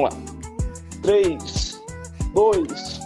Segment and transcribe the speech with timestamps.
[0.00, 0.22] Vamos lá.
[1.02, 1.82] 3,
[2.32, 3.00] 2,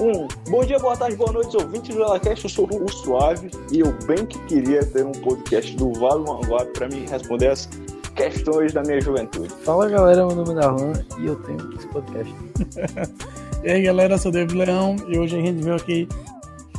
[0.00, 0.50] 1.
[0.50, 2.44] Bom dia, boa tarde, boa noite, ouvintes do Elacast.
[2.44, 6.64] Eu sou o Suave e eu bem que queria ter um podcast do Vale Manguá
[6.64, 7.68] para me responder as
[8.16, 9.50] questões da minha juventude.
[9.62, 12.34] Fala galera, meu nome é Darlan e eu tenho esse podcast.
[13.62, 16.08] e aí galera, eu sou o David Leão e hoje a gente veio aqui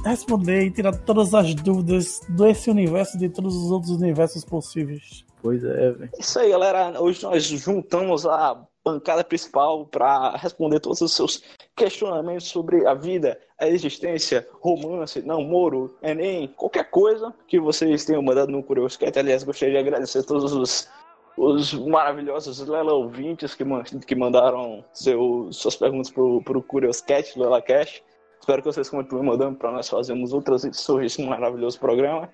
[0.03, 5.23] responder e tirar todas as dúvidas desse universo e de todos os outros universos possíveis.
[5.43, 6.09] Pois é, velho.
[6.17, 6.99] Isso aí, galera.
[6.99, 8.61] Hoje nós juntamos a
[8.91, 11.43] bancada principal para responder todos os seus
[11.75, 18.51] questionamentos sobre a vida, a existência, romance, namoro, Enem, qualquer coisa que vocês tenham mandado
[18.51, 19.17] no Curioscat.
[19.17, 20.89] Aliás, gostaria de agradecer a todos os,
[21.37, 23.63] os maravilhosos Lela ouvintes que,
[24.05, 28.03] que mandaram seu, suas perguntas pro, pro Curioscat do Lela Cash.
[28.39, 32.29] Espero que vocês continuem mandando para nós fazermos outras edições desse maravilhoso programa.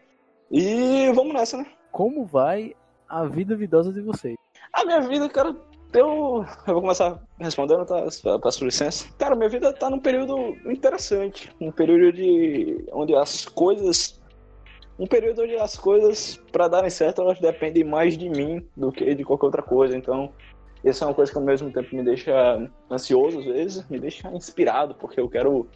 [0.51, 1.65] E vamos nessa, né?
[1.91, 2.75] Como vai
[3.07, 4.35] a vida vidosa de vocês?
[4.73, 5.55] A minha vida, cara,
[5.95, 8.05] eu, eu vou começar respondendo, tá?
[8.41, 9.07] Peço licença.
[9.17, 11.49] Cara, minha vida tá num período interessante.
[11.59, 12.85] Um período de.
[12.91, 14.19] onde as coisas.
[14.97, 19.13] Um período onde as coisas, para darem certo, elas dependem mais de mim do que
[19.13, 19.97] de qualquer outra coisa.
[19.97, 20.31] Então,
[20.83, 24.29] isso é uma coisa que ao mesmo tempo me deixa ansioso, às vezes, me deixa
[24.29, 25.67] inspirado, porque eu quero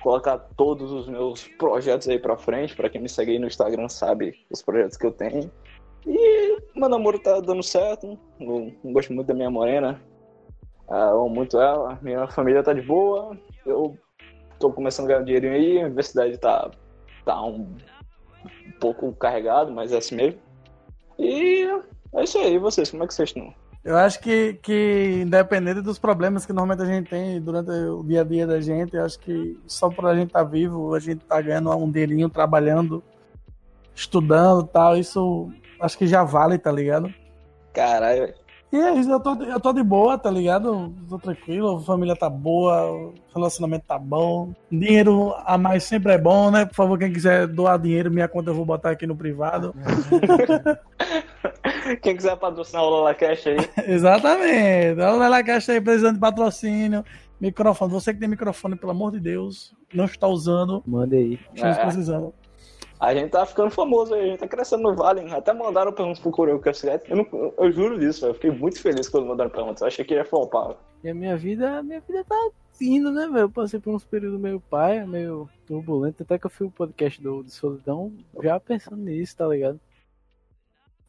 [0.00, 2.76] colocar todos os meus projetos aí para frente.
[2.76, 5.50] Para quem me segue aí no Instagram sabe os projetos que eu tenho.
[6.06, 8.18] E meu namoro tá dando certo.
[8.40, 10.00] Eu, eu gosto muito da minha morena.
[10.88, 11.98] Eu amo muito ela.
[12.00, 13.36] Minha família tá de boa.
[13.66, 13.96] Eu
[14.58, 15.82] tô começando a ganhar dinheiro aí.
[15.82, 16.70] A universidade tá,
[17.24, 17.76] tá um,
[18.66, 20.40] um pouco carregado, mas é assim mesmo.
[21.18, 21.68] E
[22.14, 22.54] é isso aí.
[22.54, 23.52] E vocês, como é que vocês estão?
[23.84, 28.20] Eu acho que, que, independente dos problemas que normalmente a gente tem durante o dia
[28.20, 31.00] a dia da gente, eu acho que só por a gente estar tá vivo, a
[31.00, 33.02] gente tá ganhando um dinheirinho trabalhando,
[33.94, 35.50] estudando tal, isso
[35.80, 37.12] acho que já vale, tá ligado?
[37.72, 38.34] Caralho.
[38.70, 40.92] E é isso, eu tô, eu tô de boa, tá ligado?
[41.08, 44.52] Tô tranquilo, a família tá boa, o relacionamento tá bom.
[44.70, 46.66] Dinheiro a mais sempre é bom, né?
[46.66, 49.74] Por favor, quem quiser doar dinheiro, minha conta eu vou botar aqui no privado.
[52.02, 53.56] quem quiser patrocinar o LolaCast aí.
[53.88, 55.00] Exatamente.
[55.00, 57.02] O LolaCast aí precisando de patrocínio.
[57.40, 60.82] Microfone, você que tem microfone, pelo amor de Deus, não está usando.
[60.86, 61.40] Manda aí.
[61.54, 61.80] Estamos é.
[61.80, 62.34] precisando.
[63.00, 65.20] A gente tá ficando famoso aí, a gente tá crescendo no Vale.
[65.32, 67.10] Até mandaram perguntas pro Correio Cacete.
[67.10, 69.80] Eu, não, eu juro disso, eu fiquei muito feliz quando mandaram perguntas.
[69.80, 70.76] Eu achei que ia flopar.
[71.04, 72.50] E a minha vida, a minha vida tá
[72.80, 73.44] indo, né, velho?
[73.44, 76.22] Eu passei por uns períodos meio pai, meio turbulento.
[76.22, 79.80] Até que eu fui o podcast do, do Solidão já pensando nisso, tá ligado?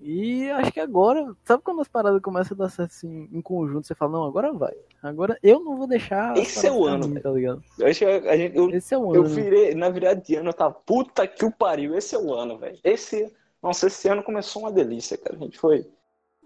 [0.02, 3.86] E acho que agora, sabe quando as paradas começam a dar certo assim em conjunto,
[3.86, 4.74] você fala, não, agora vai.
[5.04, 6.38] Agora eu não vou deixar.
[6.38, 7.62] Esse é o ano, mim, tá ligado?
[7.78, 9.30] Eu acho que a gente, eu, Esse é o eu ano.
[9.30, 12.58] virei, na virada de ano, eu tava, puta que o pariu, esse é o ano,
[12.58, 12.80] velho.
[12.82, 15.36] Esse, nossa, esse ano começou uma delícia, cara.
[15.36, 15.86] A gente foi,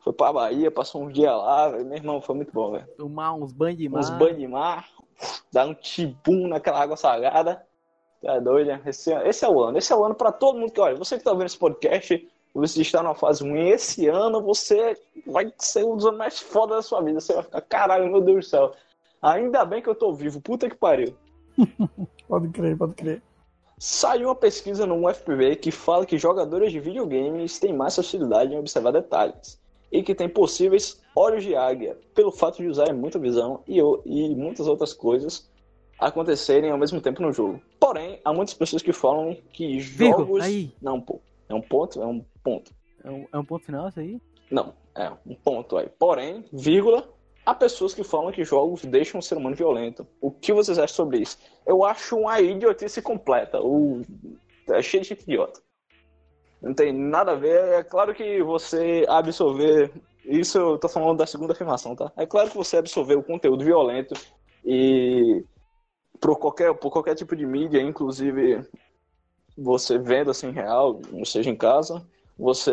[0.03, 1.86] foi pra Bahia, passou uns dias lá, véio.
[1.86, 2.88] meu irmão, foi muito bom, velho.
[2.97, 4.00] Tomar uns banhos de mar.
[4.00, 4.90] Uns banhos de mar,
[5.52, 7.63] dar um tibum naquela água salgada.
[8.19, 8.81] Tá doido, né?
[8.88, 11.18] Esse, esse é o ano, esse é o ano pra todo mundo que, olha, você
[11.18, 15.84] que tá vendo esse podcast você está numa fase ruim, esse ano você vai ser
[15.84, 17.19] um dos anos mais foda da sua vida.
[17.19, 18.72] Você vai ficar, caralho, meu Deus do céu.
[19.22, 21.16] Ainda bem que eu tô vivo, puta que pariu.
[22.28, 23.22] pode crer, pode crer.
[23.80, 28.59] Saiu uma pesquisa no UFPB que fala que jogadores de videogames têm mais facilidade em
[28.59, 29.59] observar detalhes
[29.92, 34.36] e que têm possíveis olhos de águia pelo fato de usarem muita visão e, e
[34.36, 35.50] muitas outras coisas
[36.00, 37.62] acontecerem ao mesmo tempo no jogo.
[37.80, 40.44] Porém, há muitas pessoas que falam que jogos.
[40.44, 40.72] aí.
[40.81, 41.19] Não, pô.
[41.53, 42.02] É um ponto?
[42.02, 42.72] É um ponto.
[43.03, 44.19] É um, é um ponto final isso aí?
[44.50, 45.88] Não, é um ponto aí.
[46.00, 47.08] Porém, vírgula,
[47.46, 50.08] há pessoas que falam que jogos deixam o ser humano violento.
[50.19, 51.38] O que vocês acham sobre isso?
[51.66, 53.62] Eu acho uma idiotice completa.
[53.62, 54.02] O...
[54.69, 55.62] É cheio de idiota.
[56.59, 57.80] Não tem nada a ver.
[57.80, 59.92] É claro que você absorver.
[60.25, 62.12] Isso eu tô falando da segunda afirmação, tá?
[62.18, 64.16] É claro que você absorver o conteúdo violento
[64.66, 65.44] e
[66.19, 68.66] por qualquer, por qualquer tipo de mídia, inclusive
[69.57, 72.03] você vendo assim real, ou seja em casa,
[72.38, 72.71] você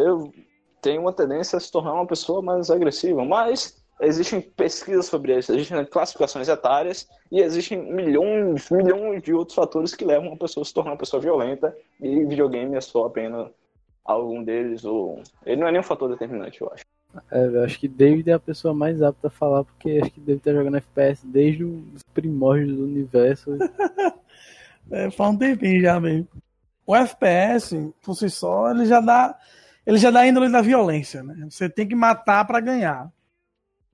[0.81, 3.25] tem uma tendência a se tornar uma pessoa mais agressiva.
[3.25, 9.95] Mas existem pesquisas sobre isso, existem classificações etárias e existem milhões, milhões de outros fatores
[9.95, 13.49] que levam uma pessoa a se tornar uma pessoa violenta e videogame é só apenas
[14.05, 16.85] algum deles ou ele não é nenhum fator determinante, eu acho.
[17.31, 20.21] É, eu acho que David é a pessoa mais apta a falar porque acho que
[20.21, 23.51] David tá jogando FPS desde os primórdios do universo.
[24.91, 26.29] é, faz um tempinho já mesmo
[26.91, 29.39] o FPS, por si só, ele já dá,
[29.87, 31.47] ele já dá índole da violência, né?
[31.49, 33.11] Você tem que matar para ganhar.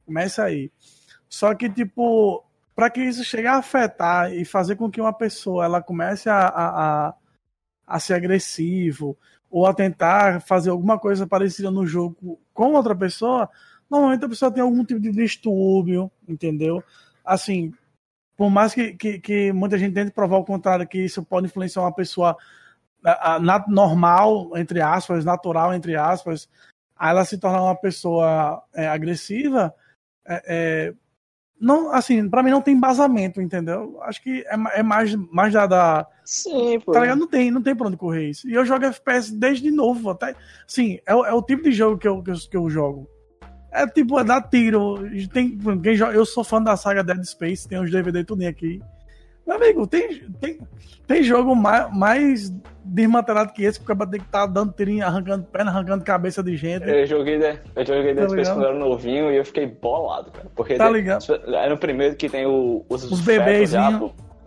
[0.04, 0.70] Começa aí.
[1.28, 2.44] Só que, tipo,
[2.74, 6.38] para que isso chegue a afetar e fazer com que uma pessoa ela comece a,
[6.38, 7.14] a, a,
[7.86, 9.16] a ser agressivo
[9.50, 13.50] ou a tentar fazer alguma coisa parecida no jogo com outra pessoa,
[13.90, 16.82] Normalmente a pessoa tem algum tipo de distúrbio, entendeu?
[17.24, 17.72] Assim,
[18.36, 21.82] por mais que, que, que muita gente tente provar o contrário, que isso pode influenciar
[21.82, 22.36] uma pessoa
[23.06, 26.48] a, a, normal, entre aspas, natural, entre aspas,
[26.96, 29.72] a ela se tornar uma pessoa é, agressiva,
[30.26, 30.94] é, é,
[31.58, 33.98] não, assim, pra mim não tem embasamento, entendeu?
[34.02, 36.06] Acho que é, é mais, mais da, da.
[36.24, 36.92] Sim, pô.
[36.92, 37.18] Tá ligado?
[37.18, 38.48] Não tem, não tem pra onde correr isso.
[38.48, 40.34] E eu jogo FPS desde novo, até.
[40.66, 43.08] Sim, é, é o tipo de jogo que eu, que eu, que eu jogo.
[43.72, 44.96] É tipo, é dar tiro.
[45.32, 48.82] Tem, quem joga, eu sou fã da saga Dead Space, tem os DVD tudo aqui.
[49.46, 50.58] Meu amigo, tem, tem,
[51.06, 52.52] tem jogo mais, mais
[52.84, 56.42] desmantelado que esse, porque o tem que estar tá dando tirinho, arrancando perna, arrancando cabeça
[56.42, 56.88] de gente.
[56.88, 57.60] Eu joguei, né?
[57.74, 60.48] Eu joguei Dead tá Space quando eu era novinho e eu fiquei bolado, cara.
[60.54, 61.24] Porque tá ligado?
[61.32, 63.72] É no primeiro que tem o, os, os bebês.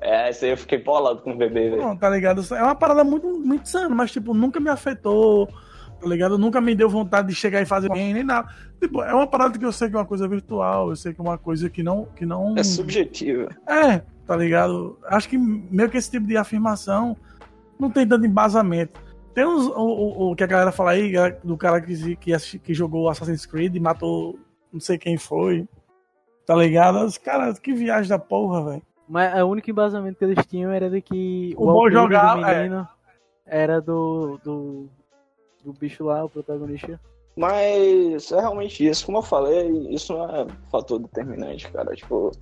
[0.02, 1.98] É, esse aí eu fiquei bolado com os bebês, velho.
[1.98, 2.42] Tá ligado?
[2.54, 6.38] É uma parada muito, muito sana, mas, tipo, nunca me afetou, tá ligado?
[6.38, 8.48] Nunca me deu vontade de chegar e fazer bem, nem nada.
[8.82, 11.20] Tipo, é uma parada que eu sei que é uma coisa virtual, eu sei que
[11.20, 12.06] é uma coisa que não.
[12.16, 12.56] Que não...
[12.58, 13.50] É subjetiva.
[13.68, 14.96] É, tá ligado?
[15.06, 17.18] Acho que meio que esse tipo de afirmação
[17.80, 19.02] não tem tanto embasamento.
[19.34, 22.74] Tem uns, o, o, o que a galera fala aí, do cara que, que, que
[22.76, 24.38] jogou Assassin's Creed e matou
[24.72, 25.68] não sei quem foi.
[26.46, 27.04] Tá ligado?
[27.04, 28.82] Os caras, que viagem da porra, velho.
[29.08, 32.46] Mas o único embasamento que eles tinham era de que o, o bom jogar, do
[32.46, 32.88] menino
[33.48, 33.64] é.
[33.64, 34.90] era do, do,
[35.66, 37.00] do bicho lá, o protagonista.
[37.40, 39.06] Mas é realmente isso.
[39.06, 41.96] Como eu falei, isso não é fator determinante, cara.
[41.96, 42.34] Tipo.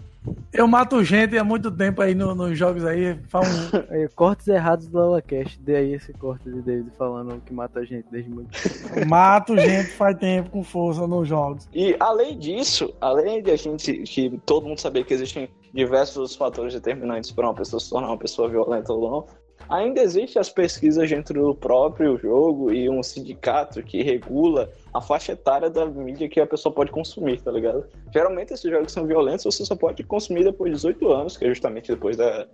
[0.52, 3.14] Eu mato gente há muito tempo aí no, nos jogos aí.
[3.14, 3.94] Um...
[3.94, 5.62] é, cortes errados do Lawcast.
[5.62, 9.06] Dê aí esse corte de David falando que mata gente desde muito tempo.
[9.08, 11.70] Mato gente faz tempo com força nos jogos.
[11.72, 16.74] E além disso, além de a gente que todo mundo saber que existem diversos fatores
[16.74, 19.28] determinantes para uma pessoa se tornar uma pessoa violenta ou não,
[19.70, 25.34] Ainda existem as pesquisas dentro do próprio jogo e um sindicato que regula a faixa
[25.34, 27.86] etária da mídia que a pessoa pode consumir, tá ligado?
[28.14, 31.50] Geralmente esses jogos são violentos, você só pode consumir depois de 18 anos, que é
[31.50, 32.48] justamente depois da,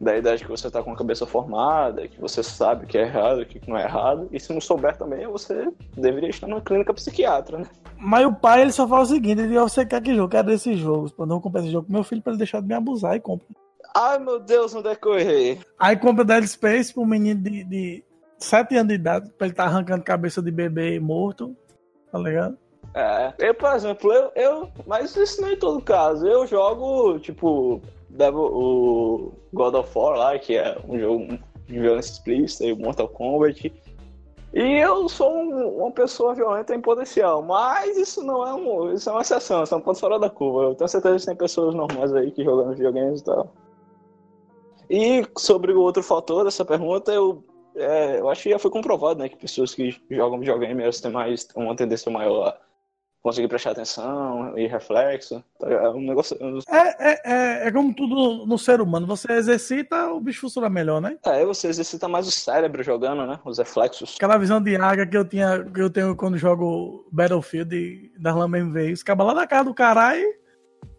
[0.00, 3.44] da idade que você tá com a cabeça formada, que você sabe que é errado,
[3.44, 7.58] que não é errado, e se não souber também, você deveria estar numa clínica psiquiatra,
[7.58, 7.64] né?
[7.98, 10.28] Mas o pai, ele só fala o seguinte, ele você quer que jogo?
[10.28, 11.12] Quer desses jogos?
[11.12, 13.46] Quando eu comprar esse jogo meu filho pra ele deixar de me abusar e compra.
[14.00, 15.58] Ai, meu Deus, onde é que eu errei?
[15.76, 18.04] Aí compra Dead Space pra um menino de, de
[18.38, 21.56] 7 anos de idade, pra ele estar tá arrancando cabeça de bebê morto,
[22.12, 22.56] tá ligado?
[22.94, 24.68] É, eu, por exemplo, eu, eu.
[24.86, 26.24] Mas isso não é em todo caso.
[26.28, 31.36] Eu jogo, tipo, Devil, o God of War lá, que é um jogo
[31.66, 33.72] de violência explícita, e o Mortal Kombat.
[34.54, 39.10] E eu sou um, uma pessoa violenta em potencial, mas isso não é um, isso
[39.10, 40.70] é uma exceção, isso é um ponto fora da curva.
[40.70, 43.52] Eu tenho certeza que tem pessoas normais aí que jogam videogames e tal.
[44.90, 47.44] E sobre o outro fator dessa pergunta, eu,
[47.76, 51.10] é, eu acho que já foi comprovado, né, que pessoas que jogam videogame elas têm
[51.10, 52.58] mais uma tendência maior a
[53.22, 55.44] conseguir prestar atenção e reflexo.
[55.58, 56.36] Tá, é um negócio.
[56.68, 59.06] É, é, é, é, como tudo no ser humano.
[59.06, 61.18] Você exercita, o bicho funciona melhor, né?
[61.24, 63.38] É, você exercita mais o cérebro jogando, né?
[63.44, 64.14] Os reflexos.
[64.16, 68.64] Aquela visão de águia que eu tinha, que eu tenho quando jogo Battlefield da Lama
[68.72, 69.02] vezes.
[69.02, 70.38] Acaba lá na casa do caralho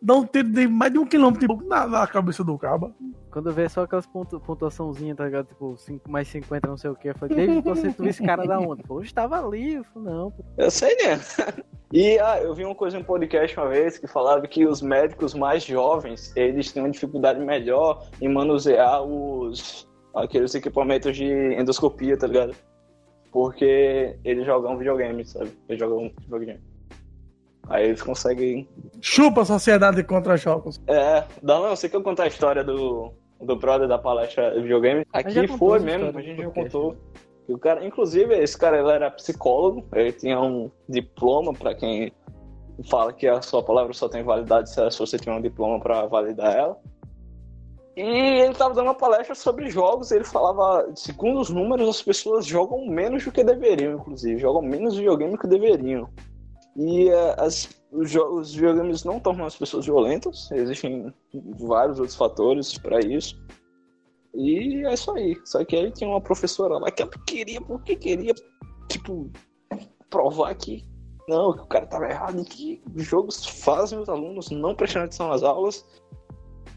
[0.02, 2.94] dá um tiro de mais de um quilômetro na, na cabeça do cabo.
[3.31, 5.48] Quando vê só aquelas pontu, pontuaçãozinhas, tá ligado?
[5.48, 7.09] Tipo, 5 mais 50, não sei o que.
[7.09, 8.83] Eu falei, que você tu esse cara da onde?
[8.83, 9.76] Pô, estava ali.
[9.76, 10.31] Eu falei, não.
[10.31, 10.44] Pô.
[10.57, 11.19] Eu sei, né?
[11.92, 14.80] E ah, eu vi uma coisa em um podcast uma vez que falava que os
[14.80, 22.16] médicos mais jovens, eles têm uma dificuldade melhor em manusear os aqueles equipamentos de endoscopia,
[22.16, 22.56] tá ligado?
[23.31, 25.52] Porque eles jogam videogame, sabe?
[25.68, 26.62] Eles jogam videogame.
[27.69, 28.68] Aí eles conseguem.
[28.99, 30.81] Chupa a sociedade contra jogos.
[30.88, 35.06] É, não, não, você quer contar a história do, do brother da palestra de videogame?
[35.14, 36.97] Aqui foi mesmo, a gente já contou.
[37.47, 42.11] o cara, inclusive, esse cara ele era psicólogo, ele tinha um diploma para quem
[42.90, 46.56] fala que a sua palavra só tem validade se você tiver um diploma para validar
[46.56, 46.78] ela.
[47.95, 52.02] E ele estava dando uma palestra sobre jogos, e ele falava, segundo os números, as
[52.02, 56.07] pessoas jogam menos do que deveriam, inclusive, jogam menos videogame do que deveriam.
[56.80, 61.14] E uh, as, os, os videogames não tornam as pessoas violentas, existem
[61.59, 63.38] vários outros fatores para isso.
[64.33, 65.38] E é isso aí.
[65.44, 68.33] Só que aí tinha uma professora lá que queria, porque queria,
[68.88, 69.30] tipo,
[70.09, 70.86] provar que
[71.28, 75.07] não, que o cara tava errado e que os jogos fazem os alunos não prestarem
[75.07, 75.86] atenção nas aulas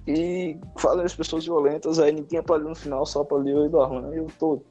[0.09, 2.00] e fazem as pessoas violentas.
[2.00, 4.12] Aí ninguém aplaudiu no final, só aplaudiu o Eduardo.
[4.12, 4.64] E eu tô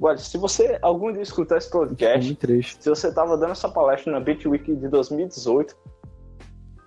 [0.00, 2.38] Olha, se você algum dia escutar esse podcast,
[2.78, 5.74] se você tava dando essa palestra na Bitwiki de 2018,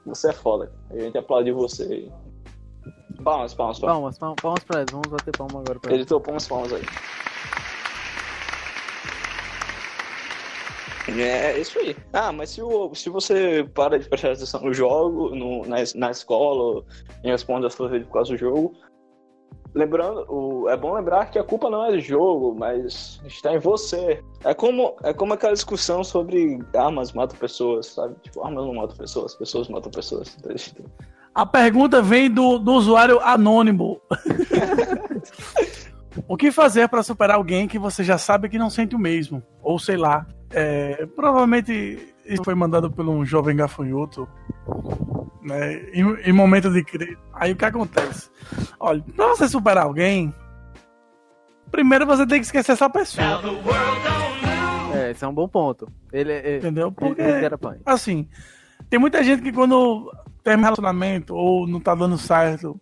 [0.05, 0.71] você é foda.
[0.91, 2.11] A gente aplaudiu você.
[3.23, 4.17] Palmas, palmas, palmas.
[4.17, 4.91] Palmas, palmas pra eles.
[4.91, 6.01] Vamos bater palmas agora pra eles.
[6.01, 6.83] Editor, palmas, palmas aí.
[11.21, 11.95] é isso aí.
[12.13, 16.11] Ah, mas se, o, se você para de prestar atenção no jogo, no, na, na
[16.11, 16.83] escola,
[17.23, 18.75] em responder as suas vezes por causa do jogo,
[19.75, 23.59] lembrando, o, é bom lembrar que a culpa não é do jogo, mas está em
[23.59, 24.23] você.
[24.43, 28.15] É como, é como aquela discussão sobre armas matam pessoas, sabe?
[28.23, 30.35] Tipo, armas não matam pessoas, pessoas matam pessoas.
[31.35, 33.99] A pergunta vem do, do usuário anônimo.
[36.25, 39.43] o que fazer para superar alguém que você já sabe que não sente o mesmo?
[39.61, 40.25] Ou sei lá.
[40.51, 44.25] É, provavelmente isso foi mandado por um jovem gafanhoto
[45.45, 45.75] né?
[45.93, 47.17] Em, em momento de crise.
[47.33, 48.29] Aí o que acontece?
[48.79, 50.33] Olha, pra você superar alguém,
[51.71, 53.41] primeiro você tem que esquecer essa pessoa.
[54.95, 55.87] É, esse é um bom ponto.
[56.11, 56.91] Ele, é, Entendeu?
[56.91, 57.49] Porque, ele
[57.85, 58.27] assim,
[58.89, 60.11] tem muita gente que quando
[60.43, 62.79] tem um relacionamento ou não tá dando certo,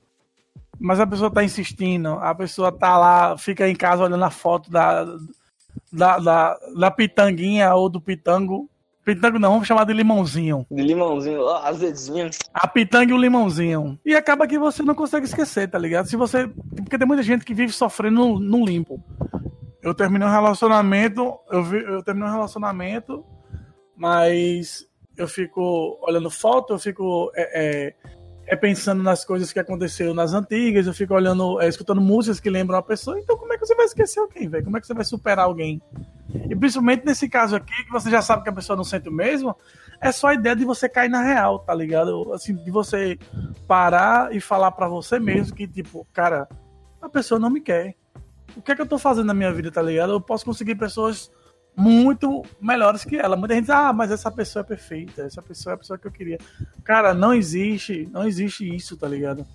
[0.79, 4.69] mas a pessoa tá insistindo, a pessoa tá lá, fica em casa olhando a foto
[4.69, 5.05] da,
[5.91, 8.69] da, da, da pitanguinha ou do pitango,
[9.03, 10.65] Pitango não, vamos chamar de limãozinho.
[10.71, 12.29] De limãozinho, ó, azedinho.
[12.53, 13.99] A pitanga e o limãozinho.
[14.05, 16.07] E acaba que você não consegue esquecer, tá ligado?
[16.07, 16.47] Se você.
[16.47, 19.03] Porque tem muita gente que vive sofrendo no, no limpo.
[19.81, 23.25] Eu terminei um relacionamento, eu, vi, eu terminei um relacionamento,
[23.97, 27.95] mas eu fico olhando foto, eu fico é, é,
[28.45, 32.49] é pensando nas coisas que aconteceram nas antigas, eu fico olhando, é, escutando músicas que
[32.49, 33.19] lembram a pessoa.
[33.19, 34.63] Então, como é que você vai esquecer alguém, velho?
[34.63, 35.81] Como é que você vai superar alguém?
[36.49, 39.11] E principalmente nesse caso aqui, que você já sabe que a pessoa não sente o
[39.11, 39.55] mesmo,
[40.01, 42.33] é só a ideia de você cair na real, tá ligado?
[42.33, 43.17] Assim, de você
[43.67, 46.47] parar e falar para você mesmo que, tipo, cara,
[47.01, 47.95] a pessoa não me quer.
[48.55, 50.13] O que é que eu tô fazendo na minha vida, tá ligado?
[50.13, 51.31] Eu posso conseguir pessoas
[51.75, 53.35] muito melhores que ela.
[53.35, 56.07] Muita gente diz, ah, mas essa pessoa é perfeita, essa pessoa é a pessoa que
[56.07, 56.37] eu queria.
[56.83, 59.45] Cara, não existe, não existe isso, tá ligado?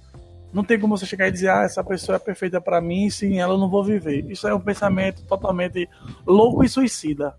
[0.52, 3.38] Não tem como você chegar e dizer, ah, essa pessoa é perfeita para mim, sem
[3.38, 4.24] ela eu não vou viver.
[4.30, 5.88] Isso é um pensamento totalmente
[6.26, 7.34] louco e suicida,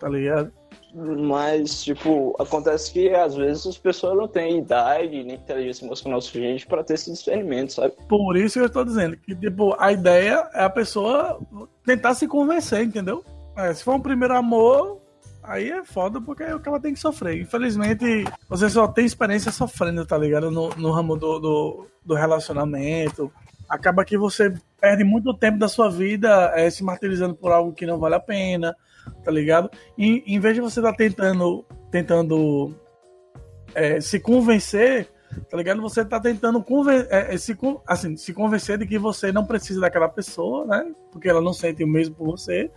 [0.00, 0.50] tá ligado?
[0.94, 6.66] Mas, tipo, acontece que às vezes as pessoas não têm idade nem inteligência emocional suficiente
[6.66, 7.92] para ter esse discernimento, sabe?
[8.08, 11.38] Por isso que eu estou dizendo que, tipo, a ideia é a pessoa
[11.84, 13.22] tentar se convencer, entendeu?
[13.58, 15.00] É, se for um primeiro amor,
[15.48, 17.40] Aí é foda porque é o que ela tem que sofrer.
[17.40, 20.50] Infelizmente, você só tem experiência sofrendo, tá ligado?
[20.50, 23.32] No, no ramo do, do, do, relacionamento.
[23.66, 27.86] Acaba que você perde muito tempo da sua vida é, se martirizando por algo que
[27.86, 28.76] não vale a pena,
[29.24, 29.70] tá ligado?
[29.96, 32.74] E em vez de você estar tá tentando, tentando
[33.74, 35.08] é, se convencer,
[35.50, 35.80] tá ligado?
[35.80, 36.62] Você tá tentando
[37.08, 40.92] é, é, se, assim, se convencer de que você não precisa daquela pessoa, né?
[41.10, 42.70] Porque ela não sente o mesmo por você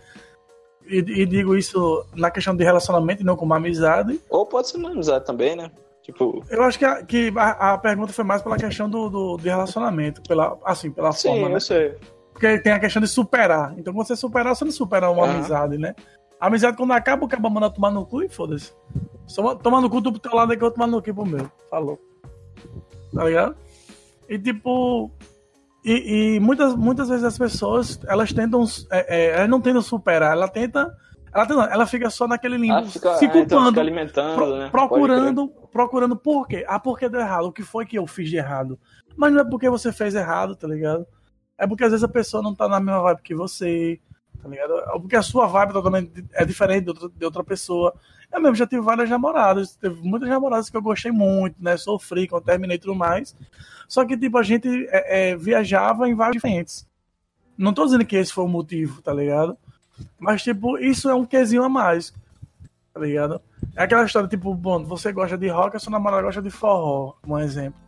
[0.86, 4.20] e, e, digo isso na questão de relacionamento e não como amizade.
[4.28, 5.70] Ou pode ser uma amizade também, né?
[6.02, 6.44] Tipo...
[6.50, 9.48] Eu acho que, a, que a, a pergunta foi mais pela questão do, do de
[9.48, 11.60] relacionamento, pela, assim, pela Sim, forma, né?
[11.60, 11.94] sei.
[12.32, 13.74] Porque tem a questão de superar.
[13.78, 15.94] Então, quando você superar, você não supera uma amizade, né?
[16.40, 18.72] A amizade, quando acaba, o cara manda tomar no cu e foda-se.
[19.62, 21.48] Toma no cu do teu lado é que eu tomar no cu pro meu.
[21.70, 22.00] Falou.
[23.14, 23.56] Tá ligado?
[24.28, 25.10] E tipo,
[25.84, 30.32] e, e, muitas, muitas vezes as pessoas, elas tentam, é, é, elas não tentam superar,
[30.32, 30.96] ela tenta,
[31.34, 34.68] ela, tenta, ela fica só naquele limbo, fica, se culpando, é, então pro, né?
[34.70, 36.64] procurando, procurando por quê?
[36.68, 38.78] Ah, porque deu errado, o que foi que eu fiz de errado?
[39.16, 41.04] Mas não é porque você fez errado, tá ligado?
[41.58, 44.00] É porque às vezes a pessoa não tá na mesma vibe que você,
[44.42, 44.74] tá ligado?
[45.00, 47.94] Porque a sua vibe totalmente é diferente de outra, de outra pessoa.
[48.32, 51.76] Eu mesmo já tive várias namoradas, teve muitas namoradas que eu gostei muito, né?
[51.76, 53.36] Sofri quando terminei e tudo mais.
[53.86, 56.88] Só que, tipo, a gente é, é, viajava em vários diferentes.
[57.56, 59.56] Não tô dizendo que esse foi o motivo, tá ligado?
[60.18, 62.12] Mas, tipo, isso é um quesinho a mais,
[62.92, 63.40] tá ligado?
[63.76, 67.14] É aquela história, tipo, bom, você gosta de rock, a sua namorada gosta de forró,
[67.24, 67.80] um exemplo.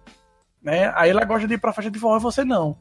[0.62, 0.92] Né?
[0.94, 2.76] Aí ela gosta de ir pra festa de forró e você não.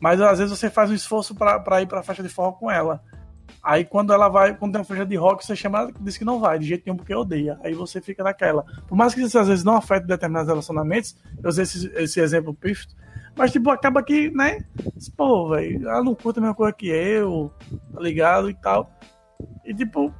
[0.00, 3.02] Mas às vezes você faz um esforço para ir pra festa de forró com ela.
[3.62, 6.24] Aí quando ela vai, quando tem uma festa de rock, você chama ela diz que
[6.24, 7.58] não vai, de jeito nenhum porque odeia.
[7.62, 8.64] Aí você fica naquela.
[8.88, 12.54] Por mais que isso às vezes não afete determinados relacionamentos, eu usei esse, esse exemplo
[12.54, 12.94] pífito,
[13.36, 14.64] mas tipo, acaba que, né?
[15.16, 17.52] Pô, velho, ela não curta a mesma coisa que eu,
[17.92, 18.48] tá ligado?
[18.48, 18.90] E tal.
[19.64, 20.12] E tipo,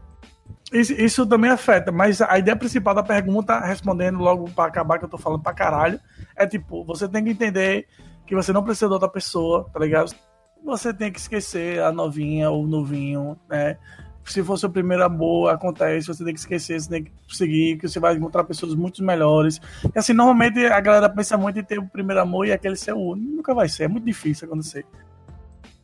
[0.73, 5.05] isso, isso, também afeta, mas a ideia principal da pergunta, respondendo logo para acabar, que
[5.05, 5.99] eu tô falando pra caralho,
[6.37, 7.87] é tipo, você tem que entender
[8.31, 10.15] que você não precisa de outra pessoa, tá ligado?
[10.65, 13.77] você tem que esquecer a novinha ou o novinho, né?
[14.25, 17.89] Se for seu primeiro amor, acontece, você tem que esquecer, você tem que seguir, que
[17.89, 19.61] você vai encontrar pessoas muito melhores.
[19.93, 22.93] E assim, normalmente a galera pensa muito em ter o primeiro amor e aquele ser
[22.93, 23.37] o único.
[23.37, 24.87] Nunca vai ser, é muito difícil acontecer.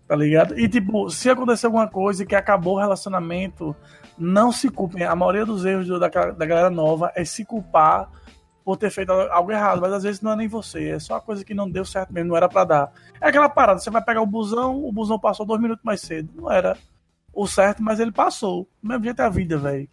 [0.07, 0.57] Tá ligado?
[0.57, 3.75] E tipo, se acontecer alguma coisa que acabou o relacionamento,
[4.17, 5.03] não se culpem.
[5.03, 8.09] A maioria dos erros da, da galera nova é se culpar
[8.67, 11.21] por ter feito algo errado, mas às vezes não é nem você, é só a
[11.21, 12.93] coisa que não deu certo mesmo, não era para dar.
[13.21, 16.33] É aquela parada, você vai pegar o busão, o busão passou dois minutos mais cedo,
[16.35, 16.77] não era
[17.33, 18.69] o certo, mas ele passou.
[18.83, 19.89] Do mesmo jeito é a vida, velho.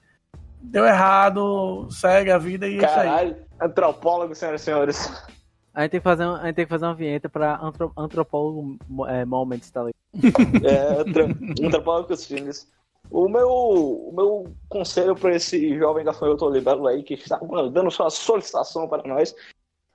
[0.60, 3.68] deu errado, segue a vida e Caralho, é isso aí.
[3.70, 5.24] antropólogo, senhoras e senhores.
[5.72, 7.60] A gente tem que fazer, a gente tem que fazer uma vinheta pra
[7.96, 10.66] antropólogo é, Moments, tá ligado?
[10.66, 12.68] É, antropólogo com os filmes.
[13.14, 17.38] O meu, o meu conselho para esse jovem gafanhoto libelo aí que está
[17.72, 19.36] dando sua solicitação para nós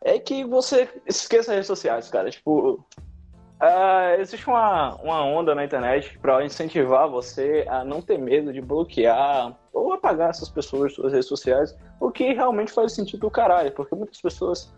[0.05, 2.31] é que você esqueça as redes sociais, cara.
[2.31, 8.53] Tipo, uh, existe uma, uma onda na internet para incentivar você a não ter medo
[8.53, 13.31] de bloquear ou apagar essas pessoas suas redes sociais, o que realmente faz sentido do
[13.33, 14.73] caralho, porque muitas pessoas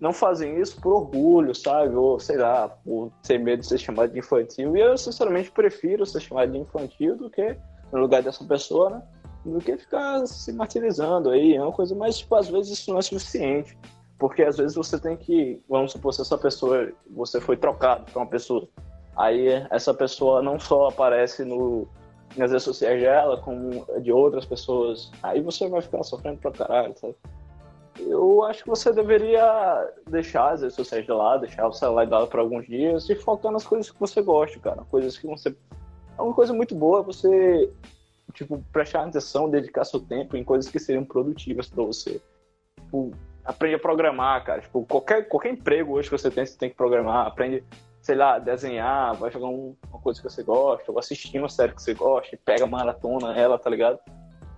[0.00, 1.94] não fazem isso por orgulho, sabe?
[1.94, 4.74] Ou, sei lá, por ter medo de ser chamado de infantil.
[4.78, 7.54] E eu, sinceramente, prefiro ser chamado de infantil do que
[7.92, 9.02] no lugar dessa pessoa, né?
[9.44, 11.54] Do que ficar se martirizando aí.
[11.54, 13.76] É uma coisa, mas, tipo, às vezes isso não é suficiente.
[14.18, 18.20] Porque às vezes você tem que, vamos supor, se essa pessoa, você foi trocado por
[18.20, 18.68] uma pessoa,
[19.16, 21.88] aí essa pessoa não só aparece no,
[22.36, 26.94] nas redes sociais dela, como de outras pessoas, aí você vai ficar sofrendo pra caralho,
[26.96, 27.16] sabe?
[27.98, 32.12] Eu acho que você deveria deixar as redes sociais de lado, deixar o celular de
[32.12, 34.82] lado por alguns dias e focar nas coisas que você gosta, cara.
[34.90, 35.54] Coisas que você
[36.22, 37.70] uma coisa muito boa você,
[38.32, 42.20] tipo, prestar atenção, dedicar seu tempo em coisas que seriam produtivas para você.
[42.80, 43.12] Tipo,
[43.44, 44.60] aprende a programar, cara.
[44.60, 47.26] Tipo, qualquer, qualquer emprego hoje que você tem, você tem que programar.
[47.26, 47.64] Aprende,
[48.00, 51.72] sei lá, desenhar, vai jogar um, uma coisa que você gosta, ou assistir uma série
[51.72, 53.98] que você gosta, pega maratona ela, tá ligado?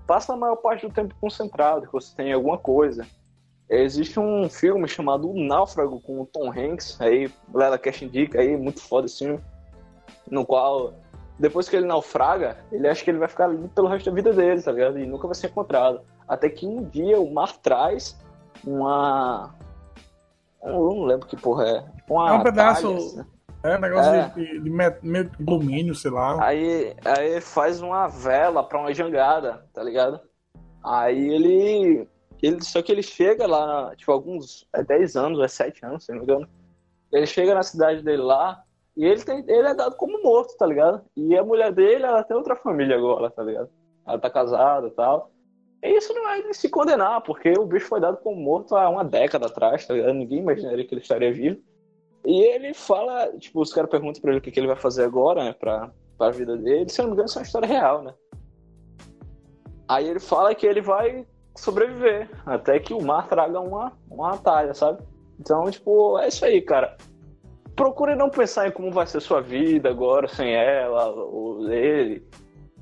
[0.07, 3.07] Passa a maior parte do tempo concentrado, que você tem alguma coisa.
[3.69, 8.57] Existe um filme chamado O Náufrago com o Tom Hanks, aí, Lela Cash indica aí,
[8.57, 9.41] muito foda esse filme,
[10.31, 10.93] no qual
[11.39, 14.33] depois que ele naufraga, ele acha que ele vai ficar ali pelo resto da vida
[14.33, 14.99] dele, tá ligado?
[14.99, 16.01] E nunca vai ser encontrado.
[16.29, 18.19] Até que um dia o mar traz
[18.65, 19.55] uma.
[20.63, 21.85] Eu não lembro que porra é.
[22.09, 23.17] Uma é um pedaço.
[23.63, 24.29] Talha, é, negócio é.
[24.29, 26.43] de, de, meio de alumínio, sei lá.
[26.45, 30.21] Aí, aí faz uma vela pra uma jangada, tá ligado?
[30.83, 32.09] Aí ele.
[32.43, 34.67] ele só que ele chega lá, tipo, alguns.
[34.73, 36.49] É 10 anos, é 7 anos, se não me engano.
[37.13, 38.64] Ele chega na cidade dele lá,
[38.97, 41.03] e ele, tem, ele é dado como morto, tá ligado?
[41.17, 43.69] E a mulher dele, ela tem outra família agora, tá ligado?
[44.07, 45.33] Ela tá casada e tal.
[45.83, 48.89] E isso não é de se condenar, porque o bicho foi dado como morto há
[48.89, 50.15] uma década atrás, tá ligado?
[50.15, 51.61] Ninguém imaginaria que ele estaria vivo.
[52.25, 55.05] E ele fala, tipo, os caras perguntam pra ele o que, que ele vai fazer
[55.05, 56.89] agora, né, pra, pra vida dele.
[56.89, 58.15] Se eu não me engano, isso é uma história real, né?
[59.89, 61.27] Aí ele fala que ele vai
[61.57, 65.03] sobreviver, até que o mar traga uma, uma atalha, sabe?
[65.39, 66.97] Então, tipo, é isso aí, cara
[67.75, 72.27] procure não pensar em como vai ser sua vida agora sem ela ou ele.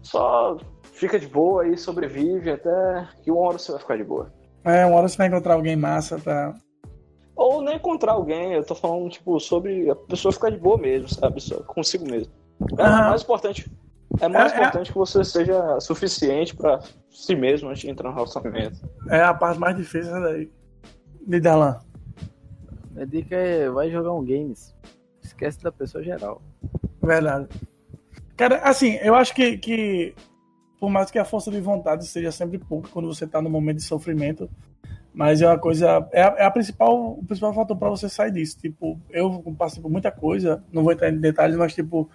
[0.03, 0.57] Só
[0.93, 4.33] fica de boa e sobrevive até que uma hora você vai ficar de boa.
[4.65, 6.55] É, uma hora você vai encontrar alguém massa pra.
[7.35, 11.09] Ou nem encontrar alguém, eu tô falando, tipo, sobre a pessoa ficar de boa mesmo,
[11.09, 11.41] sabe?
[11.41, 12.33] Só consigo mesmo.
[12.79, 13.71] É mais importante.
[14.21, 14.59] É mais é, é.
[14.59, 14.93] importante é...
[14.93, 18.79] que você seja suficiente para si mesmo antes de entrar no relacionamento.
[19.11, 20.51] É a parte mais difícil daí.
[21.27, 21.81] Lidalan.
[22.97, 24.75] A dica é vai jogar um games.
[25.23, 26.43] Esquece da pessoa geral.
[27.03, 27.49] Verdade.
[28.37, 30.15] Cara, assim, eu acho que, que
[30.79, 33.77] por mais que a força de vontade seja sempre pouca quando você tá no momento
[33.77, 34.51] de sofrimento,
[35.15, 36.09] mas é uma coisa.
[36.11, 38.59] É a, é a principal, o principal fator para você sair disso.
[38.59, 42.11] Tipo, eu passei por muita coisa, não vou entrar em detalhes, mas tipo,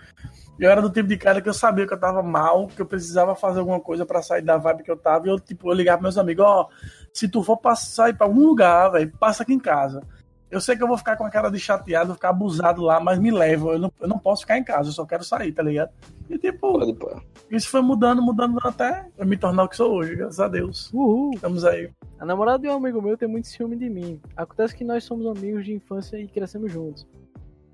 [0.59, 2.85] eu era do tipo de cara que eu sabia que eu tava mal, que eu
[2.85, 5.73] precisava fazer alguma coisa para sair da vibe que eu tava, e eu, tipo, eu
[5.73, 6.67] ligava pros meus amigos, ó, oh,
[7.13, 10.01] se tu for passar para algum lugar, velho, passa aqui em casa.
[10.49, 12.99] Eu sei que eu vou ficar com a cara de chateado, vou ficar abusado lá,
[12.99, 13.71] mas me leva.
[13.71, 15.91] Eu não, eu não posso ficar em casa, eu só quero sair, tá ligado?
[16.29, 16.79] E tipo,
[17.51, 20.91] isso foi mudando, mudando até eu me tornar o que sou hoje, graças a Deus.
[20.93, 21.31] Uhul.
[21.35, 21.91] Estamos aí.
[22.17, 24.21] A namorada de um amigo meu tem muito ciúme de mim.
[24.35, 27.05] Acontece que nós somos amigos de infância e crescemos juntos.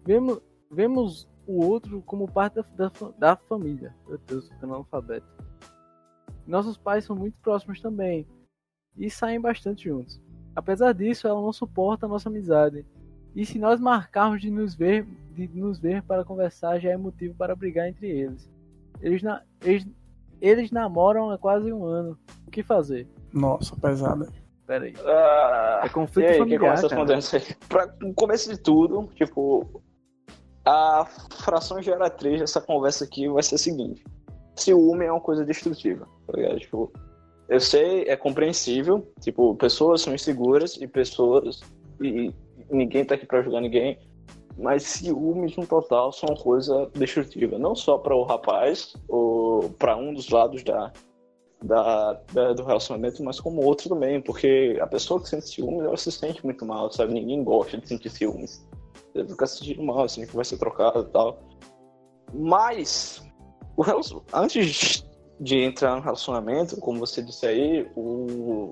[0.06, 3.96] Vemos, vemos o outro como parte da, da, da família.
[4.08, 5.28] Meu Deus, tô ficando alfabeto.
[6.46, 8.28] Nossos pais são muito próximos também.
[8.98, 10.22] E saem bastante juntos.
[10.56, 12.86] Apesar disso, ela não suporta a nossa amizade.
[13.36, 17.34] E se nós marcarmos de nos ver, de nos ver para conversar, já é motivo
[17.36, 18.50] para brigar entre eles.
[19.02, 19.88] Eles, na, eles,
[20.40, 22.18] eles namoram há quase um ano.
[22.48, 23.08] O que fazer?
[23.34, 24.28] Nossa, pesada.
[24.68, 24.94] Pera aí.
[24.94, 26.78] Uh, é conflito aí, familiar?
[27.68, 29.82] Pra, no começo de tudo, tipo,
[30.66, 31.06] a
[31.44, 34.04] fração geratriz dessa conversa aqui vai ser a seguinte.
[34.56, 36.60] Ciúme é uma coisa destrutiva, tá ligado?
[36.60, 36.94] Tipo,
[37.54, 39.08] eu sei, é compreensível.
[39.22, 41.62] Tipo, pessoas são inseguras e pessoas.
[42.02, 42.34] E, e
[42.72, 44.00] ninguém tá aqui pra julgar ninguém.
[44.58, 47.60] Mas ciúmes no total são coisa destrutiva.
[47.60, 50.92] Não só para o rapaz, ou para um dos lados da,
[51.64, 54.20] da, da, do relacionamento, mas como outro também.
[54.20, 57.14] Porque a pessoa que sente ciúmes, ela se sente muito mal, sabe?
[57.14, 58.68] Ninguém gosta de sentir ciúmes.
[59.14, 61.40] Ele fica se sentindo mal, assim, que vai ser trocado e tal.
[62.34, 63.24] Mas,
[63.78, 63.84] o,
[64.34, 65.06] antes
[65.44, 68.72] de entrar no relacionamento, como você disse aí, o...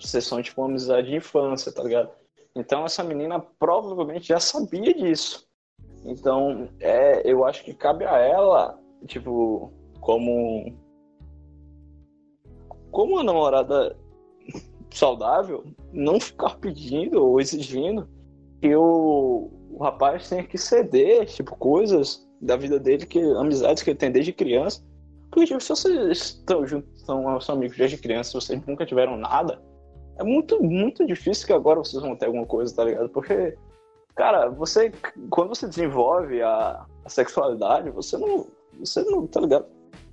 [0.00, 2.10] vocês são tipo uma amizade de infância, tá ligado?
[2.56, 5.46] Então essa menina provavelmente já sabia disso.
[6.04, 10.74] Então, é, eu acho que cabe a ela, tipo, como
[12.90, 13.94] como uma namorada
[14.90, 18.08] saudável, não ficar pedindo ou exigindo
[18.62, 23.90] que o, o rapaz tenha que ceder, tipo, coisas da vida dele, que amizades que
[23.90, 24.82] ele tem desde criança.
[25.30, 29.60] Porque, tipo, se vocês estão juntos, são, são amigos desde criança, vocês nunca tiveram nada,
[30.18, 33.08] é muito, muito difícil que agora vocês vão ter alguma coisa, tá ligado?
[33.08, 33.56] Porque,
[34.16, 34.92] cara, você,
[35.30, 38.46] quando você desenvolve a, a sexualidade, você não,
[38.78, 39.66] você não, tá ligado?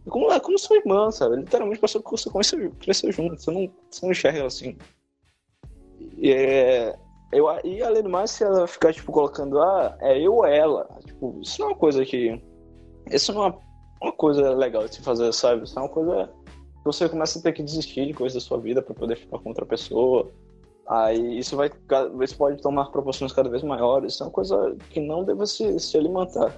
[0.06, 1.38] É como, é como sua irmã, sabe?
[1.38, 4.78] Literalmente passou que você cresceu, cresceu junto, você não, você não enxerga assim.
[6.18, 6.96] E, é,
[7.32, 10.88] eu, e além do mais, se ela ficar, tipo, colocando, ah, é eu ou ela,
[11.04, 12.40] tipo, isso não é uma coisa que.
[13.10, 13.65] Isso não é uma
[14.18, 15.64] coisa legal de se fazer, sabe?
[15.64, 16.30] Isso é uma coisa
[16.86, 19.50] você começa a ter que desistir de coisas da sua vida para poder ficar com
[19.50, 20.32] outra pessoa.
[20.88, 21.72] Aí isso vai,
[22.22, 24.14] isso pode tomar proporções cada vez maiores.
[24.14, 26.56] Isso é uma coisa que não deve se, se alimentar.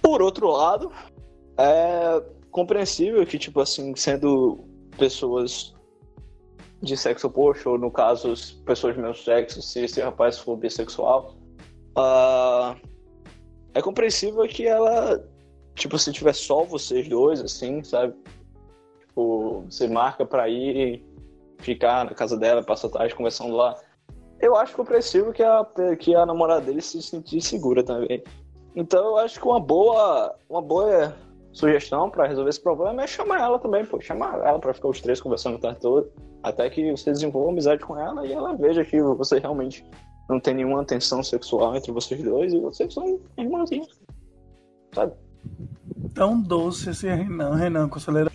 [0.00, 0.90] Por outro lado,
[1.58, 4.64] é compreensível que, tipo assim, sendo
[4.96, 5.74] pessoas
[6.80, 8.32] de sexo oposto, ou no caso,
[8.64, 11.36] pessoas do mesmo sexo, se esse rapaz for bissexual,
[11.98, 12.74] uh,
[13.74, 15.22] é compreensível que ela,
[15.74, 18.14] tipo, se tiver só vocês dois, assim, sabe?
[19.00, 21.04] Tipo, você marca pra ir
[21.58, 23.74] ficar na casa dela, passa a tarde conversando lá.
[24.40, 25.66] Eu acho compreensível que a,
[25.98, 28.22] que a namorada dele se sentir segura também.
[28.76, 31.14] Então eu acho que uma boa, uma boa
[31.52, 34.00] sugestão para resolver esse problema é chamar ela também, pô.
[34.00, 36.10] Chamar ela para ficar os três conversando o tarde todo.
[36.42, 39.86] Até que você desenvolva amizade com ela e ela veja que você realmente
[40.28, 43.98] não tem nenhuma tensão sexual entre vocês dois e vocês são irmãozinhos.
[44.92, 45.12] Sabe?
[46.14, 48.30] Tão doce esse Renan, Renan, conselheiro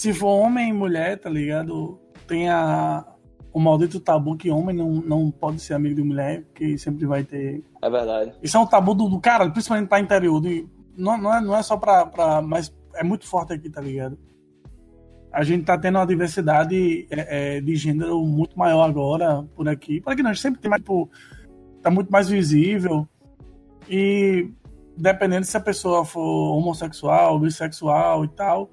[0.00, 2.00] se for homem e mulher, tá ligado?
[2.26, 3.04] Tem a,
[3.52, 7.22] o maldito tabu que homem não, não pode ser amigo de mulher, porque sempre vai
[7.22, 7.62] ter.
[7.82, 8.32] É verdade.
[8.42, 10.40] Isso é um tabu do, do cara, principalmente pra interior.
[10.40, 12.40] De, não, não, é, não é só pra, pra.
[12.40, 14.18] Mas é muito forte aqui, tá ligado?
[15.30, 20.00] A gente tá tendo uma diversidade é, é, de gênero muito maior agora por aqui.
[20.00, 21.10] Por aqui não, a gente sempre tem mais, tipo,
[21.82, 23.06] tá muito mais visível.
[23.86, 24.48] E
[24.96, 28.70] dependendo se a pessoa for homossexual, bissexual e tal,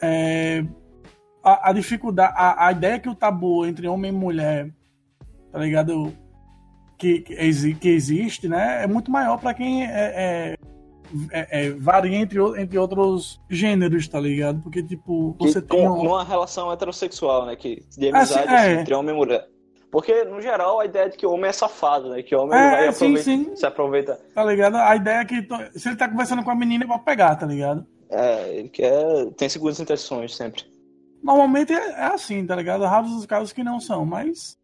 [0.00, 0.64] é,
[1.42, 4.70] a, a, dificuldade, a, a, ideia que o tabu entre homem e mulher,
[5.52, 6.12] tá ligado?
[6.98, 8.82] Que, que, que existe, né?
[8.82, 10.56] É muito maior para quem é, é,
[11.30, 14.60] é, é, varia entre, entre outros gêneros, tá ligado?
[14.62, 15.88] Porque, tipo, você que, tem.
[15.88, 16.04] Um...
[16.04, 17.56] Numa relação heterossexual, né?
[17.56, 18.80] Que, de amizade assim, é.
[18.80, 19.46] entre homem e mulher.
[19.96, 22.22] Porque, no geral, a ideia é de que o homem é safado, né?
[22.22, 23.56] Que o homem é, vai sim, sim.
[23.56, 24.20] se aproveita.
[24.34, 24.76] Tá ligado?
[24.76, 27.46] A ideia é que se ele tá conversando com a menina, é pra pegar, tá
[27.46, 27.86] ligado?
[28.10, 29.30] É, ele quer.
[29.38, 30.64] Tem segundas intenções sempre.
[31.22, 32.84] Normalmente é, é assim, tá ligado?
[32.84, 34.58] Raros os casos que não são, mas.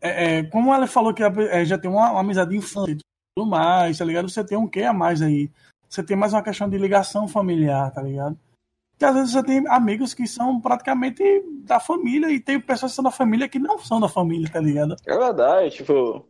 [0.00, 2.98] É, é, como ela falou que é, já tem uma, uma amizade infante e
[3.36, 4.30] tudo mais, tá ligado?
[4.30, 5.50] Você tem um quê a mais aí?
[5.88, 8.38] Você tem mais uma questão de ligação familiar, tá ligado?
[9.02, 11.24] Que às vezes você tem amigos que são praticamente
[11.64, 14.60] da família e tem pessoas que são da família que não são da família, tá
[14.60, 14.94] ligado?
[15.04, 16.24] É verdade, tipo.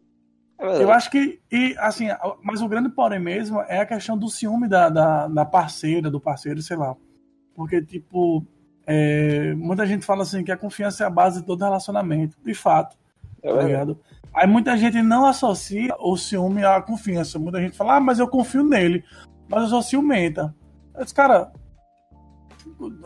[0.59, 2.07] É eu acho que, e, assim,
[2.43, 6.19] mas o grande porém mesmo é a questão do ciúme da, da, da parceira, do
[6.19, 6.97] parceiro, sei lá.
[7.55, 8.43] Porque, tipo,
[8.87, 12.39] é, muita gente fala assim que a confiança é a base de todo relacionamento.
[12.43, 12.97] De fato.
[13.43, 14.01] É tá ligado?
[14.33, 17.39] Aí muita gente não associa o ciúme à confiança.
[17.39, 19.05] Muita gente fala, ah, mas eu confio nele.
[19.47, 20.55] Mas eu sou ciumenta.
[20.95, 21.53] Eu disse, cara,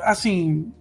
[0.01, 0.73] assim,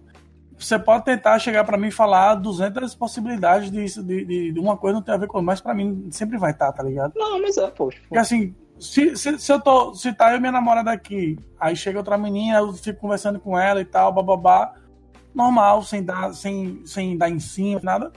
[0.58, 4.94] você pode tentar chegar para mim e falar 200 possibilidades de, de, de, uma coisa
[4.94, 7.12] não tem a ver com mas para mim sempre vai estar, tá, tá ligado?
[7.16, 7.98] Não, mas é, poxa.
[8.02, 11.76] Porque assim, se, se, se, eu tô, se tá eu e minha namorada aqui, aí
[11.76, 14.74] chega outra menina, eu fico conversando com ela e tal, bababá,
[15.34, 18.12] normal, sem dar, sem, sem dar em cima, nada.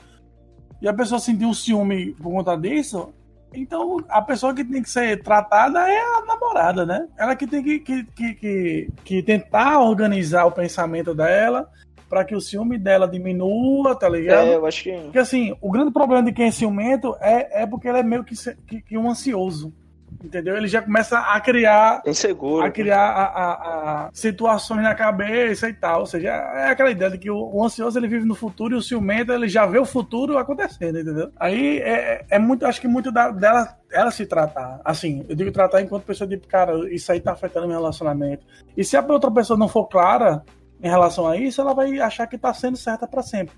[0.82, 3.14] E a pessoa sentir um ciúme por conta disso,
[3.54, 7.08] então a pessoa que tem que ser tratada é a namorada, né?
[7.18, 11.70] Ela que tem que, que, que, que, que tentar organizar o pensamento dela
[12.10, 14.48] para que o ciúme dela diminua, tá ligado?
[14.48, 14.92] É, eu acho que.
[14.92, 18.24] Porque assim, o grande problema de quem é ciumento é, é porque ele é meio
[18.24, 18.36] que,
[18.68, 19.74] que, que um ansioso.
[20.24, 20.58] Entendeu?
[20.58, 22.02] Ele já começa a criar.
[22.06, 22.66] Inseguro.
[22.66, 26.02] A criar a, a, a situações na cabeça e tal.
[26.02, 28.78] Ou seja, é aquela ideia de que o, o, ansioso ele vive no futuro e
[28.78, 31.32] o ciumento ele já vê o futuro acontecendo, entendeu?
[31.40, 34.82] Aí é, é muito, acho que muito da, dela ela se tratar.
[34.84, 38.46] Assim, eu digo tratar enquanto pessoa de, cara, isso aí tá afetando meu relacionamento.
[38.76, 40.44] E se a outra pessoa não for clara,
[40.82, 43.56] em relação a isso, ela vai achar que está sendo certa para sempre.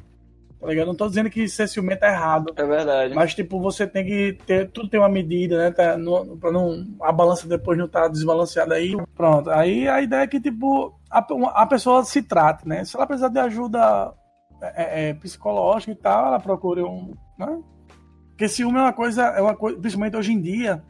[0.62, 0.88] Tá ligado?
[0.88, 2.54] Não tô dizendo que ser ciumento é errado.
[2.56, 3.16] É verdade.
[3.16, 4.70] Mas, tipo, você tem que ter.
[4.70, 5.72] Tudo tem uma medida, né?
[5.72, 6.86] Tá, no, pra não.
[7.02, 8.96] A balança depois não tá desbalanceada aí.
[9.16, 9.50] Pronto.
[9.50, 12.86] Aí a ideia é que, tipo, a, a pessoa se trate, né?
[12.86, 14.14] Se ela precisar de ajuda
[14.62, 17.16] é, é, psicológica e tal, ela procure um.
[17.40, 17.60] Né?
[18.30, 19.24] Porque ciúme é uma coisa.
[19.24, 19.80] É uma coisa.
[19.80, 20.84] Principalmente hoje em dia,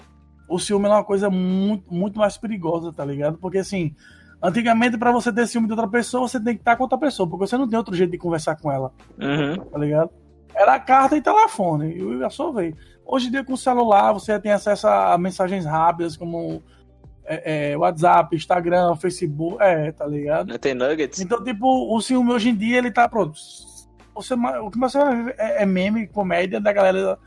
[0.50, 3.38] o ciúme é uma coisa muito, muito mais perigosa, tá ligado?
[3.38, 3.96] Porque assim.
[4.44, 7.30] Antigamente, para você ter ciúme de outra pessoa, você tem que estar com outra pessoa,
[7.30, 8.92] porque você não tem outro jeito de conversar com ela.
[9.20, 9.58] Uhum.
[9.66, 10.10] Tá ligado?
[10.56, 12.76] Era carta e telefone, e a sua vez.
[13.06, 16.64] Hoje em dia, com o celular, você tem acesso a mensagens rápidas, como
[17.26, 20.58] é, é, WhatsApp, Instagram, Facebook, é, tá ligado?
[20.58, 21.20] Tem nuggets.
[21.20, 23.34] Então, tipo, o ciúme hoje em dia, ele tá pronto.
[24.16, 27.18] Você, o que você vai ver é, é meme, comédia da galera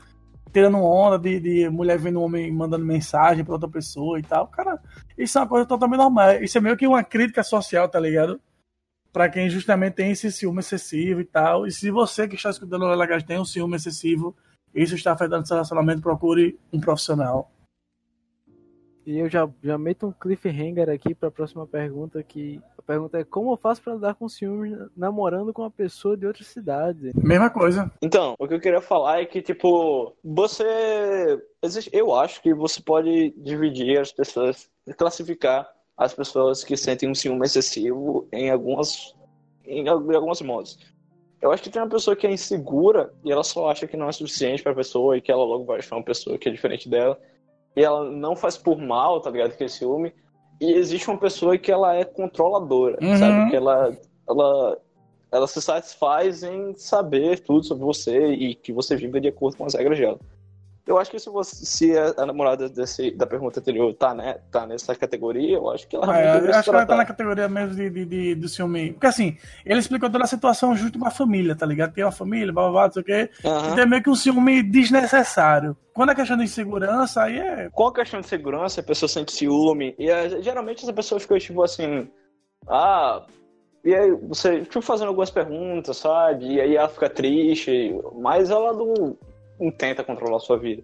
[0.55, 4.47] tirando onda de, de mulher vendo homem mandando mensagem pra outra pessoa e tal.
[4.47, 4.81] Cara,
[5.17, 6.41] isso é uma coisa totalmente normal.
[6.41, 8.39] Isso é meio que uma crítica social, tá ligado?
[9.11, 11.67] Pra quem justamente tem esse ciúme excessivo e tal.
[11.67, 14.33] E se você que está escutando o Legal tem um ciúme excessivo,
[14.73, 17.51] isso está afetando seu relacionamento, procure um profissional.
[19.05, 23.19] E eu já, já meto um cliffhanger aqui para a próxima pergunta, que a pergunta
[23.19, 27.11] é como eu faço para lidar com ciúmes namorando com uma pessoa de outra cidade?
[27.15, 27.91] Mesma coisa.
[28.01, 31.39] Então, o que eu queria falar é que, tipo, você...
[31.91, 37.45] Eu acho que você pode dividir as pessoas, classificar as pessoas que sentem um ciúme
[37.45, 39.15] excessivo em algumas,
[39.65, 40.79] em alguns modos.
[41.39, 44.09] Eu acho que tem uma pessoa que é insegura e ela só acha que não
[44.09, 46.51] é suficiente para a pessoa e que ela logo vai achar uma pessoa que é
[46.51, 47.19] diferente dela
[47.75, 49.55] e ela não faz por mal, tá ligado?
[49.55, 50.13] Que é ciúme.
[50.59, 53.17] E existe uma pessoa que ela é controladora, uhum.
[53.17, 53.49] sabe?
[53.49, 54.77] Que ela, ela,
[55.31, 59.65] ela se satisfaz em saber tudo sobre você e que você vive de acordo com
[59.65, 60.19] as regras dela.
[60.87, 64.67] Eu acho que se, você, se a, namorada desse, da pergunta anterior tá, né, tá
[64.67, 67.75] nessa categoria, eu acho que ela é, Eu acho que ela tá na categoria mesmo
[67.75, 68.93] de, de, de, do ciúme.
[68.93, 71.93] Porque assim, ele explicou toda a situação junto com a família, tá ligado?
[71.93, 73.29] Tem uma família, blá, blá, não sei o quê.
[73.43, 73.71] Uhum.
[73.71, 75.75] E tem meio que um ciúme desnecessário.
[75.91, 77.69] Quando é questão de insegurança, aí é.
[77.71, 79.95] Com a questão de segurança, a pessoa sente ciúme.
[79.97, 82.07] E é, geralmente essa pessoa fica tipo assim.
[82.67, 83.25] Ah,
[83.83, 86.53] e aí você fica fazendo algumas perguntas, sabe?
[86.53, 89.17] E aí ela fica triste, mas ela não
[89.77, 90.83] tenta controlar a sua vida.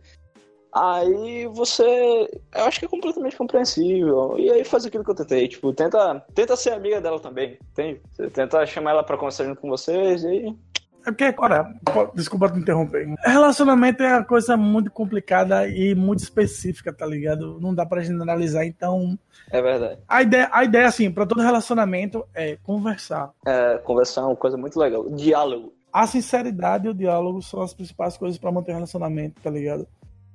[0.73, 2.29] Aí você.
[2.55, 4.35] Eu acho que é completamente compreensível.
[4.37, 5.47] E aí faz aquilo que eu tentei.
[5.47, 8.01] Tipo, tenta, tenta ser amiga dela também, entende?
[8.11, 10.55] Você tenta chamar ela pra conversar junto com vocês e.
[11.03, 11.67] É porque, olha,
[12.13, 13.07] desculpa te interromper.
[13.25, 17.59] Relacionamento é uma coisa muito complicada e muito específica, tá ligado?
[17.59, 19.17] Não dá pra generalizar, então.
[19.49, 19.99] É verdade.
[20.07, 23.31] A ideia, a ideia assim, pra todo relacionamento é conversar.
[23.47, 25.09] É, conversar é uma coisa muito legal.
[25.09, 29.49] Diálogo a sinceridade e o diálogo são as principais coisas para manter o relacionamento, tá
[29.49, 29.87] ligado?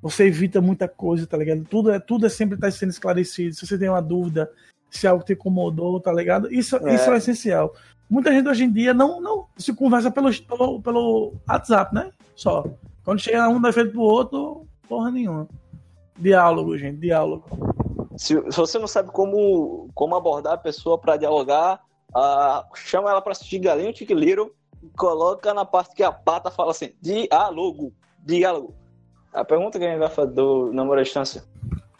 [0.02, 1.64] Você evita muita coisa, tá ligado?
[1.64, 3.54] Tudo é, tudo é sempre tá sendo esclarecido.
[3.54, 4.50] Se você tem uma dúvida,
[4.90, 6.52] se algo te incomodou, tá ligado?
[6.52, 7.74] Isso é, isso é essencial.
[8.08, 12.10] Muita gente hoje em dia não, não se conversa pelo, pelo, pelo WhatsApp, né?
[12.34, 12.64] Só.
[13.04, 15.48] Quando chega um defeito pro outro, porra nenhuma.
[16.18, 17.44] Diálogo, gente, diálogo.
[18.16, 21.80] Se, se você não sabe como, como abordar a pessoa para dialogar,
[22.14, 24.50] uh, chama ela para assistir Galinho Little
[24.96, 28.74] coloca na parte que a pata fala assim, diálogo, diálogo.
[29.32, 31.44] A pergunta que a gente vai fazer do namoro à distância.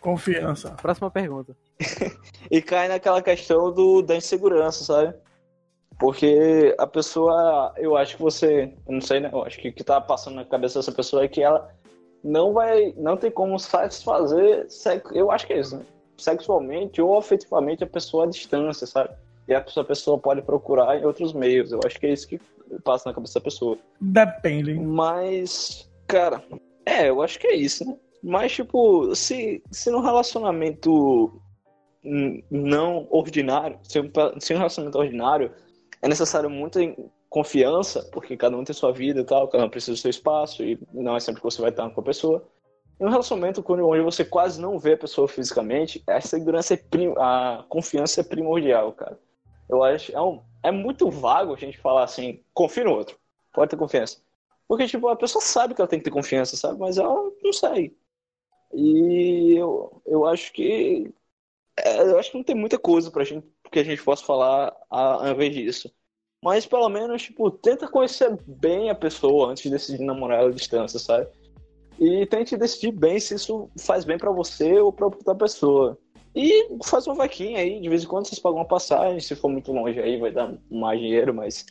[0.01, 0.70] Confiança.
[0.81, 1.57] Próxima pergunta.
[2.51, 5.14] e cai naquela questão do, da insegurança, sabe?
[5.99, 9.31] Porque a pessoa, eu acho que você, eu não sei, né?
[9.33, 11.70] Eu acho que o que tá passando na cabeça dessa pessoa é que ela
[12.22, 14.66] não vai, não tem como satisfazer,
[15.12, 15.85] eu acho que é isso, né?
[16.18, 19.11] Sexualmente ou afetivamente a pessoa à distância, sabe?
[19.49, 21.70] E a pessoa, a pessoa pode procurar em outros meios.
[21.70, 22.40] Eu acho que é isso que
[22.85, 23.79] passa na cabeça da pessoa.
[24.00, 24.74] Depende.
[24.74, 26.42] Mas, cara,
[26.85, 27.96] é, eu acho que é isso, né?
[28.22, 31.40] Mas, tipo, se, se no relacionamento
[32.50, 35.52] não ordinário, se um, se um relacionamento ordinário,
[36.02, 36.81] é necessário muita
[37.29, 40.62] confiança, porque cada um tem sua vida e tal, cada um precisa do seu espaço,
[40.62, 42.46] e não é sempre que você vai estar com a pessoa.
[42.98, 47.12] Em um relacionamento onde você quase não vê a pessoa fisicamente, a segurança é prim...
[47.18, 49.18] a confiança é primordial, cara.
[49.68, 53.18] Eu acho é, um, é muito vago a gente falar assim, confia no outro,
[53.52, 54.18] pode ter confiança.
[54.68, 56.79] Porque, tipo, a pessoa sabe que ela tem que ter confiança, sabe?
[56.79, 57.92] Mas ela não sai.
[58.74, 61.12] E eu, eu acho que.
[61.79, 64.74] É, eu acho que não tem muita coisa pra gente que a gente possa falar
[64.90, 65.92] ao invés disso.
[66.42, 70.52] Mas pelo menos, tipo, tenta conhecer bem a pessoa antes de decidir namorar ela à
[70.52, 71.29] distância, sabe?
[71.98, 75.98] E tente decidir bem se isso faz bem para você ou pra outra pessoa.
[76.37, 79.49] E faz uma vaquinha aí, de vez em quando vocês pagam uma passagem, se for
[79.49, 81.64] muito longe aí vai dar mais dinheiro, mas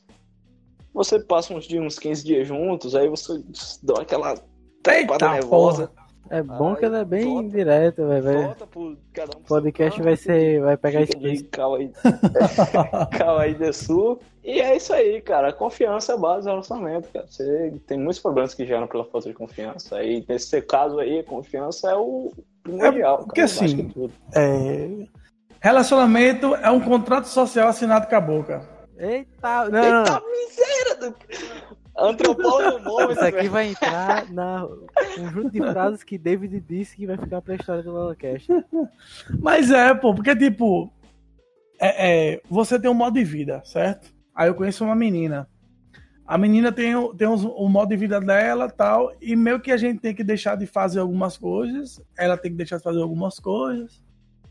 [0.92, 3.44] você passa uns dias, uns 15 dias juntos, aí você
[3.84, 4.36] dá aquela
[4.82, 5.92] trepada nervosa.
[6.32, 7.50] É bom que ela é bem volta.
[7.50, 8.56] direta, velho.
[8.76, 10.60] um podcast vai ser.
[10.60, 11.50] Vai pegar Fica de explícito.
[11.52, 11.92] Kawaii.
[13.16, 14.18] Kawaii Desu.
[14.44, 15.54] E é isso aí, cara.
[15.54, 17.28] Confiança é a base do relacionamento, cara.
[17.28, 20.04] Você tem muitos problemas que geram pela falta de confiança.
[20.04, 22.32] E nesse caso aí, confiança é o
[22.66, 23.22] primordial.
[23.22, 23.94] É, porque cara, assim.
[24.34, 25.08] É,
[25.62, 28.68] relacionamento é um contrato social assinado com a boca.
[28.98, 31.16] Eita, não, Eita miséria do...
[31.98, 34.68] Antropólogo bom, Isso aqui vai entrar na
[35.16, 38.52] conjunto de frases que David disse que vai ficar pra história do LolaCast.
[39.40, 40.92] Mas é, pô, porque tipo,
[41.80, 44.14] é, é, você tem um modo de vida, certo?
[44.36, 45.48] Aí eu conheço uma menina.
[46.28, 49.72] A menina tem, o- tem os- o modo de vida dela tal, e meio que
[49.72, 53.02] a gente tem que deixar de fazer algumas coisas, ela tem que deixar de fazer
[53.02, 54.02] algumas coisas,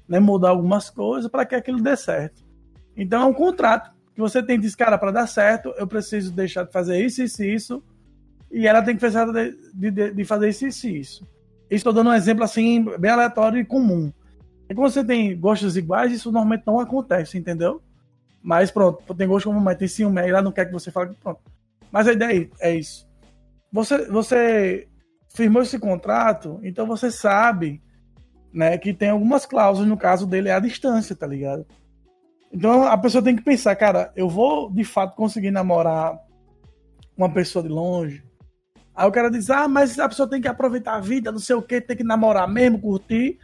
[0.08, 2.44] né, mudar algumas coisas para que aquilo dê certo.
[2.96, 6.64] Então é um contrato que você tem dizer, cara, para dar certo, eu preciso deixar
[6.64, 7.82] de fazer isso, isso, e isso,
[8.52, 9.56] e ela tem que deixar de,
[9.90, 11.26] de, de fazer isso, isso, e isso.
[11.68, 14.12] Estou dando um exemplo assim, bem aleatório e comum.
[14.68, 17.82] E quando você tem gostos iguais, isso normalmente não acontece, entendeu?
[18.40, 21.16] Mas pronto, tem gosto como mas tem ciúme, aí ela não quer que você fale,
[21.20, 21.40] pronto.
[21.94, 23.08] Mas a ideia é isso.
[23.70, 24.88] Você, você
[25.32, 27.80] firmou esse contrato, então você sabe
[28.52, 31.64] né, que tem algumas cláusulas, no caso dele é a distância, tá ligado?
[32.52, 36.18] Então a pessoa tem que pensar, cara, eu vou de fato conseguir namorar
[37.16, 38.24] uma pessoa de longe.
[38.92, 41.54] Aí o cara diz, ah, mas a pessoa tem que aproveitar a vida, não sei
[41.54, 43.38] o que, tem que namorar mesmo, curtir.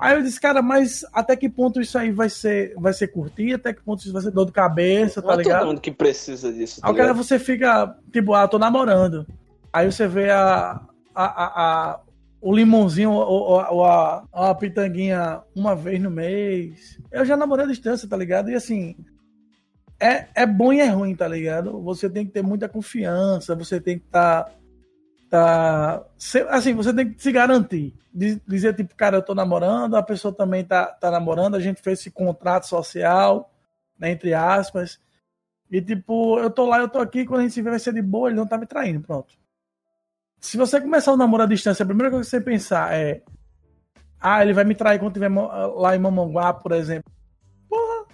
[0.00, 3.54] Aí eu disse, cara, mas até que ponto isso aí vai ser, vai ser curtir?
[3.54, 5.66] Até que ponto isso vai ser dor de cabeça, Não tá é todo ligado?
[5.66, 6.80] mundo que precisa disso.
[6.80, 9.26] tá Aí o cara você fica, tipo, ah, tô namorando.
[9.72, 10.80] Aí você vê a,
[11.14, 12.00] a, a, a-
[12.40, 16.98] o limãozinho ou, ou- ou a, a pitanguinha uma vez no mês.
[17.12, 18.50] Eu já namorei à distância, tá ligado?
[18.50, 18.96] E assim,
[20.00, 21.78] é, é bom e é ruim, tá ligado?
[21.82, 24.44] Você tem que ter muita confiança, você tem que estar.
[24.44, 24.50] Tá,
[25.30, 26.02] tá,
[26.50, 27.94] assim, você tem que se garantir.
[28.12, 31.80] Diz- Dizer, tipo, cara, eu tô namorando, a pessoa também tá, tá namorando, a gente
[31.80, 33.50] fez esse contrato social,
[33.98, 35.00] né, entre aspas.
[35.70, 37.94] E tipo, eu tô lá, eu tô aqui, quando a gente se vê vai ser
[37.94, 39.38] de boa, ele não tá me traindo, pronto.
[40.40, 43.22] Se você começar o namoro à distância, a primeira coisa que você pensar é
[44.18, 47.10] ah, ele vai me trair quando tiver lá em Mamonguá, por exemplo.
[47.68, 48.06] Porra,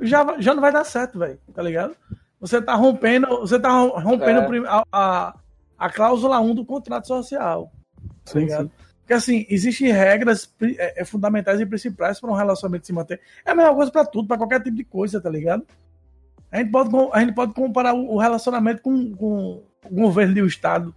[0.00, 1.96] já, já não vai dar certo, velho, tá ligado?
[2.40, 4.68] Você tá rompendo, você tá rom- rompendo É.
[4.68, 5.34] a, a,
[5.78, 7.72] a cláusula 1 do contrato social,
[8.24, 8.70] tá ligado?
[9.00, 13.20] Porque assim, existem regras é, é, fundamentais e principais para um relacionamento se manter.
[13.44, 15.66] É a mesma coisa para tudo, para qualquer tipo de coisa, tá ligado?
[16.50, 20.46] A gente pode, a gente pode comparar o relacionamento com, com o governo e o
[20.46, 20.94] Estado.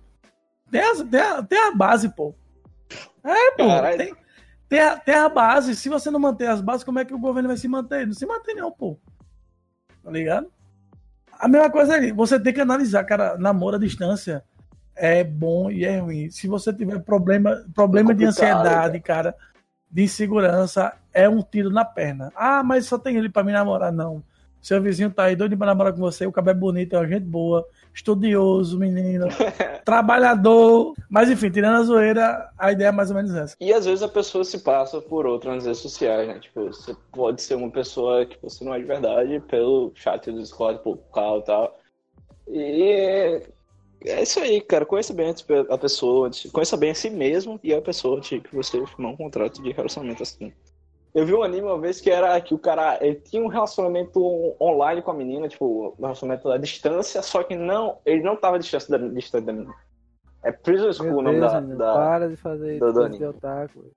[0.72, 2.34] Tem, as- tem, a, tem a base, pô.
[3.24, 3.68] É, pô.
[3.68, 3.98] Caralho.
[3.98, 4.16] Tem,
[4.70, 5.76] tem, a, tem a base.
[5.76, 8.08] Se você não manter as bases, como é que o governo vai se manter?
[8.08, 8.98] Não se mantém, não, pô.
[10.02, 10.50] Tá ligado?
[11.34, 14.44] A mesma coisa é, você tem que analisar, cara, namoro à distância
[14.98, 16.30] é bom e é ruim.
[16.30, 19.36] Se você tiver problema, problema de complicado, ansiedade, cara,
[19.90, 22.32] de insegurança, é um tiro na perna.
[22.36, 24.24] Ah, mas só tem ele pra me namorar, não.
[24.62, 27.08] Seu vizinho tá aí doido pra namorar com você, o cabelo é bonito, é uma
[27.08, 29.28] gente boa, estudioso, menino,
[29.86, 30.94] trabalhador.
[31.10, 33.56] Mas enfim, tirando a zoeira, a ideia é mais ou menos essa.
[33.62, 36.40] E às vezes a pessoa se passa por outra nas redes sociais, né?
[36.40, 40.40] Tipo, você pode ser uma pessoa que você não é de verdade pelo chat do
[40.40, 41.80] Discord, por call e tal.
[42.50, 43.42] E
[44.06, 44.86] é- isso aí, cara.
[44.86, 45.34] Conheça bem
[45.70, 49.12] a pessoa, antes- conheça bem a si mesmo e a pessoa antes que você firmar
[49.12, 50.54] um contrato de relacionamento assim.
[51.16, 54.56] Eu vi um anime uma vez que era que o cara ele tinha um relacionamento
[54.62, 58.60] online com a menina, tipo, um relacionamento à distância, só que não, ele não tava
[58.60, 59.74] distante da, distante da menina.
[60.44, 61.94] É Prison School o nome Deus, da, da...
[61.94, 63.92] para de fazer do de otaku.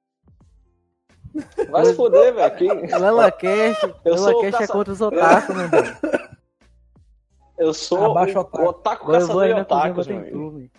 [1.71, 2.99] Vai se foder, velho.
[4.05, 5.89] o LelaCast é contra os otaku, meu Deus.
[7.61, 8.63] Eu sou Abaixa o o otaku.
[8.65, 10.71] o otaku caçador de otakus, meu amigo.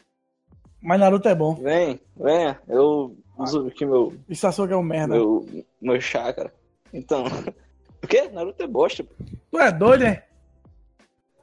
[0.81, 1.53] Mas Naruto é bom.
[1.55, 2.59] Vem, venha.
[2.67, 5.13] Eu uso aqui meu, Isso achou que é um merda.
[5.13, 5.45] meu,
[5.81, 6.51] meu chácara.
[6.93, 7.23] Então.
[8.03, 8.27] O quê?
[8.33, 9.05] Naruto é bosta.
[9.51, 10.25] Tu é doido, é?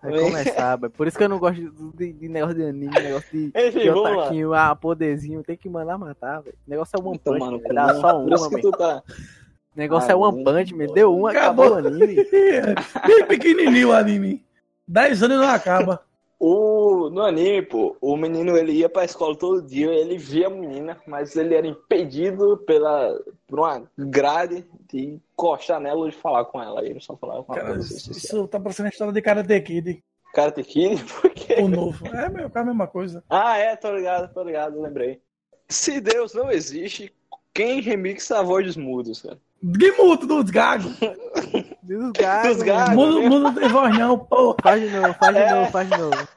[0.03, 0.25] Vai Vem.
[0.25, 0.91] começar, velho.
[0.91, 1.61] Por isso que eu não gosto
[1.95, 5.97] de, de negócio de anime, negócio de, Enfim, de otaquinho, ah, poderzinho, tem que mandar
[5.97, 6.57] matar, velho.
[6.67, 7.69] O negócio é One Tomar Punch, no velho.
[7.69, 9.03] cu, Dá só uma, tu tá.
[9.07, 10.43] O negócio Ah, é One.
[10.43, 10.87] Punch, man.
[10.93, 12.17] Deu uma, acabou, o anime.
[13.07, 14.45] Bem pequenininho o anime.
[14.89, 16.03] 10 anos e não acaba.
[16.41, 20.51] O, no anime, pô, o menino ele ia pra escola todo dia, ele via a
[20.51, 23.13] menina, mas ele era impedido pela,
[23.45, 26.85] por uma grade de encostar nela ou de falar com ela.
[26.85, 27.77] Ele só falava com ela.
[27.79, 30.01] Isso, isso tá parecendo a história de Karate Kid.
[30.33, 31.55] Cara, tem que ir, porque.
[31.55, 32.07] O novo.
[32.07, 33.25] É, meu, é a mesma coisa.
[33.29, 35.21] Ah, é, tô ligado, tô ligado, lembrei.
[35.69, 37.13] Se Deus não existe,
[37.53, 39.41] quem remixa a voz dos mudos, cara?
[39.63, 40.97] Guimuto dos gagos.
[41.83, 42.95] Dos gagos, Dos gagos.
[42.95, 44.57] Mundo, mundo não tem voz não, porra.
[44.63, 45.55] Faz de novo, faz de É.
[45.55, 46.29] novo, faz de novo.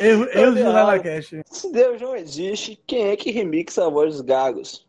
[0.00, 1.34] Eu, eu do Lala Cash.
[1.46, 4.86] Se Deus não existe, quem é que remixa a voz dos gagos?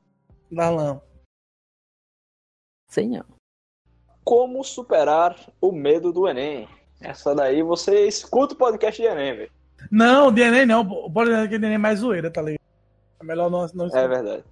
[0.52, 1.00] Darlan.
[2.90, 3.24] Sei não.
[4.24, 6.68] Como superar o medo do Enem?
[7.00, 9.52] Essa daí você escuta o podcast de Enem, velho.
[9.92, 10.82] Não, de Enem não.
[10.82, 12.62] O podcast de Enem é mais zoeira, tá ligado?
[13.22, 13.68] É melhor não.
[13.74, 14.44] não É verdade.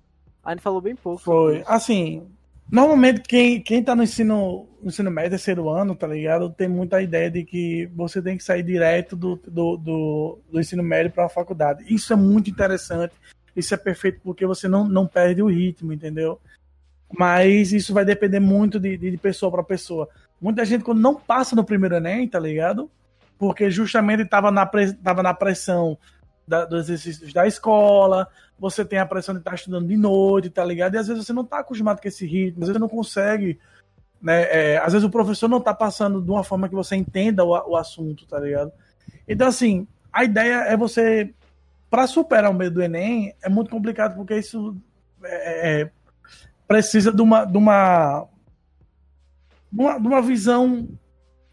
[0.44, 1.20] A gente falou bem pouco.
[1.22, 1.64] Foi.
[1.66, 2.30] Assim,
[2.72, 6.50] normalmente quem, quem tá no ensino, no ensino médio, terceiro ano, tá ligado?
[6.50, 10.84] Tem muita ideia de que você tem que sair direto do, do, do, do ensino
[10.84, 11.84] médio para a faculdade.
[11.88, 13.14] Isso é muito interessante.
[13.56, 16.40] Isso é perfeito porque você não, não perde o ritmo, entendeu?
[17.16, 20.10] Mas isso vai depender muito de, de pessoa para pessoa.
[20.42, 22.90] Muita gente, quando não passa no primeiro Enem, tá ligado?
[23.38, 25.98] Porque justamente estava na, tava na pressão
[26.48, 28.28] da- dos exercícios da escola,
[28.64, 30.96] você tem a pressão de estar estudando de noite, tá ligado?
[30.96, 33.60] E às vezes você não tá acostumado com esse ritmo, às vezes você não consegue,
[34.22, 34.44] né?
[34.44, 37.50] É, às vezes o professor não tá passando de uma forma que você entenda o,
[37.50, 38.72] o assunto, tá ligado?
[39.28, 41.34] Então, assim, a ideia é você,
[41.90, 44.78] para superar o medo do Enem, é muito complicado porque isso
[45.26, 45.92] é, é,
[46.66, 48.26] precisa de uma, de uma,
[49.70, 50.88] de uma, de uma visão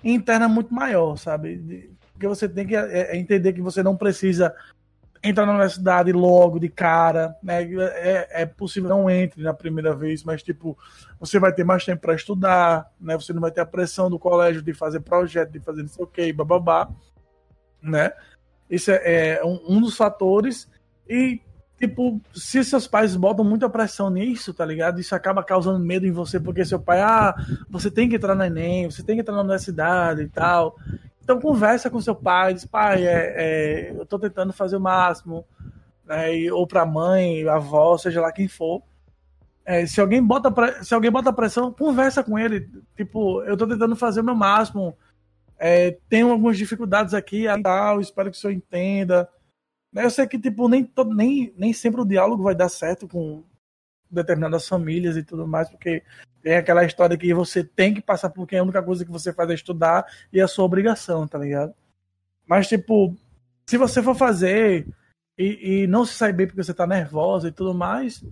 [0.05, 1.57] interna muito maior, sabe?
[1.57, 4.55] De- Porque você tem que é, é, entender que você não precisa
[5.23, 7.63] entrar na universidade logo de cara, né?
[7.63, 10.77] É, é possível não entre na primeira vez, mas tipo
[11.19, 13.15] você vai ter mais tempo para estudar, né?
[13.17, 16.05] Você não vai ter a pressão do colégio de fazer projeto, de fazer não sei
[16.05, 16.89] o que, bababá,
[17.83, 18.13] né?
[18.69, 20.71] Isso é, é um, um dos fatores
[21.09, 21.41] e
[21.79, 25.01] tipo se seus pais botam muita pressão nisso, tá ligado?
[25.01, 27.35] Isso acaba causando medo em você porque seu pai, ah,
[27.69, 30.77] você tem que entrar no Enem, você tem que entrar na universidade e tal.
[31.31, 35.47] Então conversa com seu pai, diz, pai, é, é, eu tô tentando fazer o máximo,
[36.05, 38.83] né, e- ou pra mãe, avó, seja lá quem for.
[39.65, 42.69] É, se, alguém bota pre- se alguém bota pressão, conversa com ele.
[42.97, 44.97] Tipo, eu tô tentando fazer o meu máximo.
[45.57, 49.29] É, tenho algumas dificuldades aqui e tal, espero que o senhor entenda.
[49.93, 53.45] Né, Eu sei que, tipo, nem, nem, nem sempre o diálogo vai dar certo com
[54.11, 56.03] determinadas famílias e tudo mais, porque
[56.43, 59.51] tem aquela história que você tem que passar porque a única coisa que você faz
[59.51, 61.75] é estudar e é a sua obrigação, tá ligado?
[62.47, 63.17] Mas, tipo,
[63.67, 64.87] se você for fazer
[65.39, 68.25] e, e não se sair bem porque você tá nervosa e tudo mais,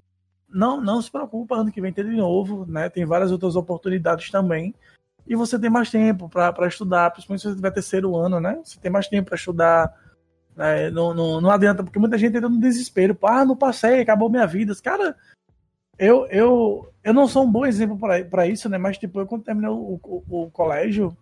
[0.48, 2.88] não, não se preocupa, ano que vem tem de novo, né?
[2.88, 4.74] Tem várias outras oportunidades também.
[5.26, 8.58] E você tem mais tempo para estudar, principalmente se você tiver terceiro ano, né?
[8.64, 9.94] Você tem mais tempo para estudar.
[10.56, 10.90] né?
[10.90, 13.16] Não, não, não adianta, porque muita gente entra no desespero.
[13.22, 14.74] Ah, não passei, acabou minha vida.
[14.82, 15.14] Cara,
[15.98, 18.78] eu, eu, eu não sou um bom exemplo para isso, né?
[18.78, 21.16] Mas, tipo, eu quando terminei o, o, o colégio,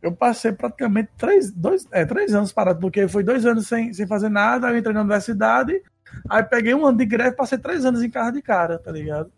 [0.00, 4.06] eu passei praticamente três, dois, é, três anos parado, porque foi dois anos sem, sem
[4.06, 5.82] fazer nada, eu entrei na universidade,
[6.28, 9.32] aí peguei um ano de greve, passei três anos em casa de cara, tá ligado?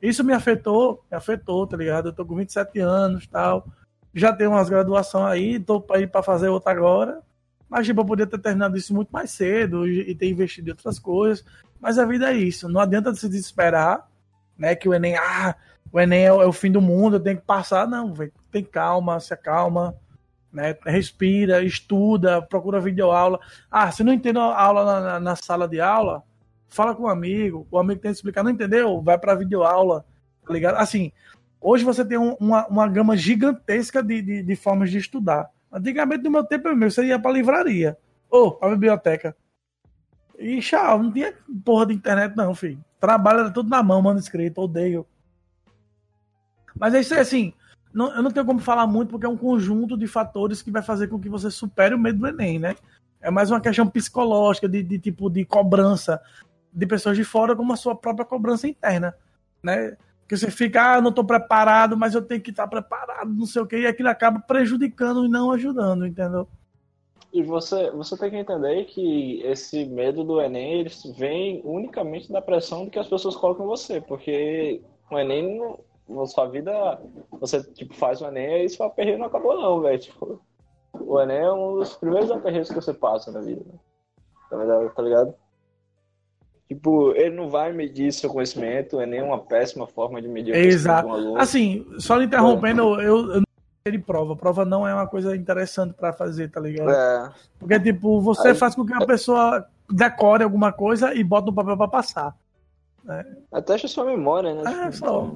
[0.00, 2.08] Isso me afetou, me afetou, tá ligado?
[2.08, 3.66] Eu tô com 27 anos tal.
[4.12, 7.20] Já tenho umas graduações aí, tô pra ir pra fazer outra agora.
[7.72, 11.42] Mas, eu podia ter terminado isso muito mais cedo e ter investido em outras coisas.
[11.80, 12.68] Mas a vida é isso.
[12.68, 14.06] Não adianta se desesperar,
[14.58, 14.74] né?
[14.76, 15.56] Que o Enem, ah,
[15.90, 17.88] o Enem é o, é fim do mundo, eu tenho que passar.
[17.88, 18.30] Não, velho.
[18.50, 19.94] Tem calma, se acalma,
[20.52, 20.76] né?
[20.84, 23.40] Respira, estuda, procura videoaula.
[23.70, 26.22] Ah, se não entende a aula na, na- na sala de aula,
[26.68, 27.66] fala com um amigo.
[27.70, 29.00] O amigo tem que explicar, não entendeu?
[29.00, 30.04] Vai pra videoaula,
[30.46, 30.76] tá ligado?
[30.76, 31.10] Assim,
[31.58, 35.48] hoje você tem um- uma, uma gama gigantesca de, de, de formas de estudar.
[35.72, 37.96] Antigamente, no meu tempo, meu, você ia pra livraria
[38.28, 39.34] ou pra biblioteca.
[40.38, 42.82] E tchau, não tinha porra de internet, não, filho.
[43.00, 45.06] Trabalho era tudo na mão, mano, escrito, odeio.
[46.74, 47.52] Mas é isso aí, assim,
[47.92, 50.82] não- eu não tenho como falar muito porque é um conjunto de fatores que vai
[50.82, 52.74] fazer com que você supere o medo do Enem, né?
[53.20, 56.20] É mais uma questão psicológica, de, de tipo de cobrança
[56.72, 59.14] de pessoas de fora, como a sua própria cobrança interna,
[59.62, 59.96] né?
[60.28, 63.62] Que você fica, ah, não tô preparado, mas eu tenho que estar preparado, não sei
[63.62, 66.48] o quê, e aquilo acaba prejudicando e não ajudando, entendeu?
[67.32, 72.42] E você, você tem que entender que esse medo do Enem ele vem unicamente da
[72.42, 77.00] pressão que as pessoas colocam em você, porque o Enem, na sua vida,
[77.30, 79.98] você tipo, faz o Enem e seu aperreio não acabou não, velho.
[79.98, 80.42] Tipo,
[80.92, 83.78] o Enem é um dos primeiros aperreios que você passa na vida, né?
[84.94, 85.34] Tá ligado?
[86.68, 90.74] Tipo, ele não vai medir seu conhecimento, é uma péssima forma de medir o conhecimento
[90.80, 91.06] Exato.
[91.06, 91.38] de um aluno.
[91.40, 93.46] Assim, só lhe interrompendo, eu, eu não
[93.86, 94.34] sei de prova.
[94.34, 96.90] Prova não é uma coisa interessante pra fazer, tá ligado?
[96.90, 101.46] É, Porque, tipo, você Aí- faz com que a pessoa decore alguma coisa e bota
[101.46, 102.34] no papel pra passar.
[103.52, 104.62] até acha sua memória, né?
[104.86, 105.30] É, Tipo, só.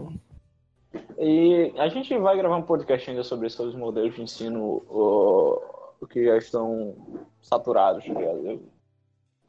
[1.18, 5.60] E a gente vai gravar um podcast ainda sobre os modelos de ensino o,
[6.00, 6.94] o que já estão
[7.42, 8.62] saturados, tá ligado?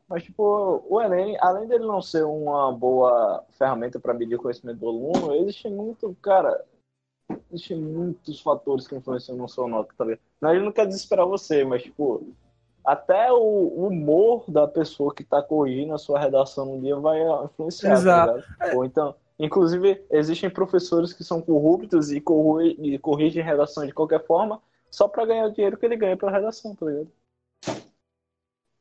[0.08, 4.80] Mas, tipo, o Enem, além dele não ser uma boa ferramenta para medir o conhecimento
[4.80, 6.64] do aluno, existe muito, cara,
[7.52, 10.22] existem muitos fatores que influenciam no seu nota, tá ligado?
[10.40, 12.26] Não, ele não quer desesperar você, mas, tipo,
[12.86, 17.90] até o humor da pessoa que está corrigindo a sua redação no dia vai influenciar.
[17.90, 18.36] tá Exato.
[18.38, 18.78] ligado?
[18.78, 24.26] Ou então, inclusive, existem professores que são corruptos e, corru- e corrigem redação de qualquer
[24.26, 27.12] forma só para ganhar o dinheiro que ele ganha pela redação, tá ligado?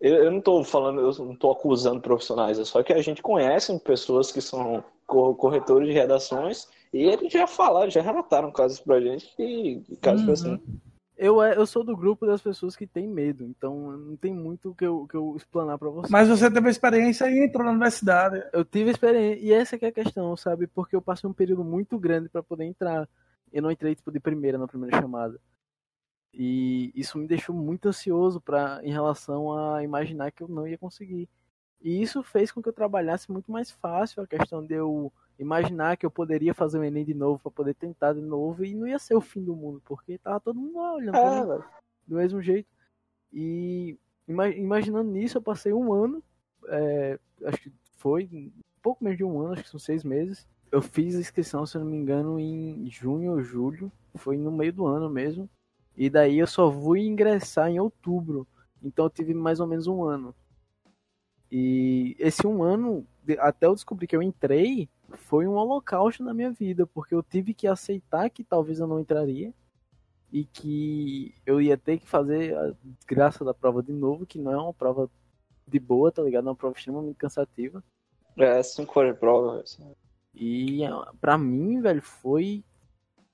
[0.01, 3.22] Eu, eu não tô falando, eu não tô acusando profissionais, é só que a gente
[3.22, 8.78] conhece pessoas que são co- corretores de redações e eles já falaram, já relataram casos
[8.80, 10.32] pra gente que casos Uhum.
[10.32, 10.61] assim.
[11.16, 14.68] Eu, é- eu sou do grupo das pessoas que tem medo, então não tem muito
[14.70, 16.12] o que eu, que eu explanar pra você.
[16.12, 18.44] Mas você teve experiência e entrou na universidade.
[18.53, 20.66] Eu tive experiência, e essa que é a questão, sabe?
[20.66, 23.09] Porque eu passei um período muito grande pra poder entrar.
[23.51, 25.40] Eu não entrei tipo de primeira na primeira chamada.
[26.39, 30.76] E isso me deixou muito ansioso para em relação a imaginar que eu não ia
[30.76, 31.28] conseguir.
[31.80, 35.97] E isso fez com que eu trabalhasse muito mais fácil a questão de eu imaginar
[35.97, 38.87] que eu poderia fazer o ENEM de novo para poder tentar de novo e não
[38.87, 41.64] ia ser o fim do mundo, porque tava todo mundo lá olhando pra É, mim
[42.07, 42.68] do mesmo jeito.
[43.32, 43.97] E
[44.28, 46.22] ima- imaginando nisso, eu passei um ano,
[46.68, 48.51] é, acho que foi um
[48.82, 50.47] pouco menos de um ano, acho que são seis meses.
[50.70, 54.51] Eu fiz a inscrição, se eu não me engano, em junho ou julho, foi no
[54.53, 55.49] meio do ano mesmo.
[55.97, 58.47] E daí eu só fui ingressar em outubro,
[58.82, 60.34] então eu tive mais ou menos um ano.
[61.51, 63.07] E esse um ano,
[63.38, 67.55] até eu descobrir que eu entrei, foi um holocausto na minha vida, porque eu tive
[67.55, 69.55] que aceitar que talvez eu não entraria
[70.32, 74.53] e que eu ia ter que fazer a desgraça da prova de novo, que não
[74.53, 75.09] é uma prova
[75.66, 76.47] de boa, tá ligado?
[76.47, 77.82] É uma prova extremamente cansativa.
[78.36, 79.64] É, cinco horas de prova.
[80.34, 82.62] E ah, pra mim, velho, foi.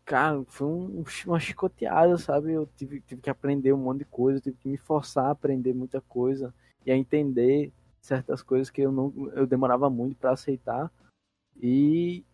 [0.05, 2.53] Cara, foi um- uma chicoteada, sabe?
[2.53, 5.73] Eu tive, tive que aprender um monte de coisa, tive que me forçar a aprender
[5.73, 6.53] muita coisa
[6.85, 10.91] e a entender certas coisas que eu não eu demorava muito pra aceitar.
[11.63, 12.25] E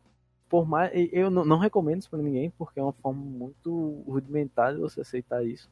[0.49, 4.75] por mais eu não, não recomendo isso pra ninguém, porque é uma forma muito rudimentar
[4.75, 5.71] de você aceitar isso.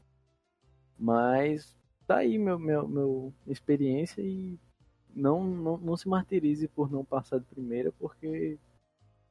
[0.98, 1.76] Mas
[2.06, 4.58] tá aí meu meu, meu experiência e
[5.14, 8.58] não, não não se martirize por não passar de primeira, porque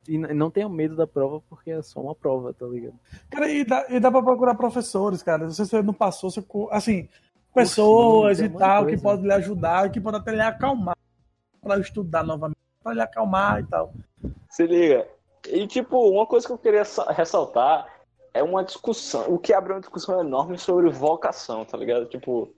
[0.07, 2.95] e não tenha medo da prova, porque é só uma prova, tá ligado?
[3.29, 5.49] Cara, e dá, e dá pra procurar professores, cara.
[5.49, 7.09] Se você não passou, você, assim,
[7.53, 9.03] pessoas e tal, que coisa.
[9.03, 10.95] podem lhe ajudar, que podem até lhe acalmar
[11.61, 13.93] pra estudar novamente, pra lhe acalmar e tal.
[14.49, 15.07] Se liga.
[15.47, 17.87] E, tipo, uma coisa que eu queria sa- ressaltar
[18.33, 19.25] é uma discussão.
[19.33, 22.05] O que abre uma discussão enorme sobre vocação, tá ligado?
[22.07, 22.51] Tipo,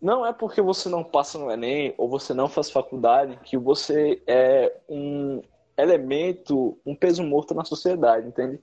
[0.00, 4.22] não é porque você não passa no Enem ou você não faz faculdade que você
[4.26, 5.42] é um
[5.82, 8.60] elemento, um peso morto na sociedade, entende?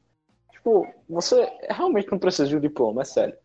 [0.51, 3.37] Tipo, você realmente não precisa de um diploma, é sério.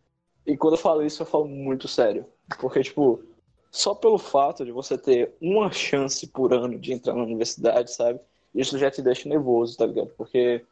[0.45, 2.25] E quando eu falo isso, eu falo muito sério.
[2.59, 3.23] Porque, tipo,
[3.71, 8.19] só pelo fato de você ter uma chance por ano de entrar na universidade, sabe?
[8.53, 10.09] Isso já te deixa nervoso, tá ligado?
[10.17, 10.63] Porque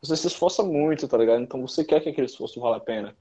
[0.00, 1.42] você se esforça muito, tá ligado?
[1.42, 3.16] Então você quer que aquele esforço valha a pena.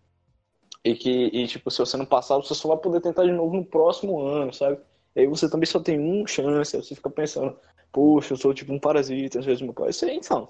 [0.84, 3.56] E que, e, tipo, se você não passar, você só vai poder tentar de novo
[3.56, 4.80] no próximo ano, sabe?
[5.18, 7.58] E aí você também só tem uma chance, aí você fica pensando,
[7.92, 9.90] poxa, eu sou tipo um parasita, às vezes meu pai.
[9.90, 10.48] Isso aí, então.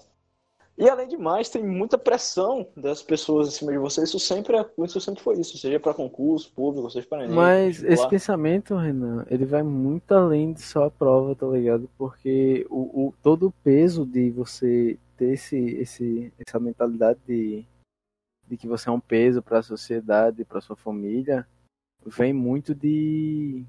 [0.77, 4.03] E além de mais, tem muita pressão das pessoas em cima de você.
[4.03, 7.25] Isso sempre, é, isso sempre foi isso, seja para concurso público, seja para.
[7.29, 11.89] Mas esse pensamento, Renan, ele vai muito além de só a prova, tá ligado?
[11.97, 17.65] Porque o, o- todo o peso de você ter esse, esse, essa mentalidade de,
[18.45, 21.47] de que você é um peso para a sociedade, para sua família,
[22.05, 23.65] vem muito de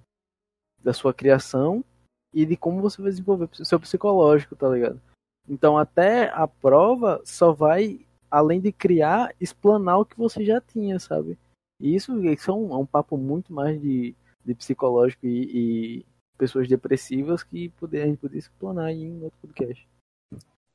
[0.83, 1.85] da sua criação
[2.33, 5.01] e de como você vai desenvolver o seu psicológico, tá ligado?
[5.49, 8.01] Então até a prova só vai,
[8.31, 11.39] além de criar, explanar o que você já tinha, sabe?
[11.81, 14.14] E isso, isso é, um, é um papo muito mais de,
[14.45, 16.07] de psicológico e, e
[16.37, 19.89] pessoas depressivas que poder, a gente poderia explanar aí em outro podcast.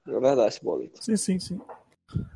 [0.06, 1.04] É verdade, esse boleto.
[1.04, 1.62] Sim, sim, sim.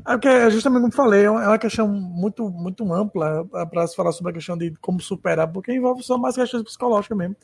[0.05, 4.11] É porque, é justamente como falei, é uma questão muito, muito ampla para se falar
[4.11, 7.35] sobre a questão de como superar, porque envolve só mais questões psicológicas mesmo.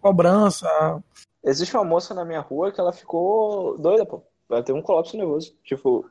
[0.00, 0.68] Cobrança.
[1.44, 4.22] Existe uma moça na minha rua que ela ficou doida, pô.
[4.50, 5.54] Ela teve um colapso nervoso.
[5.62, 6.10] Tipo,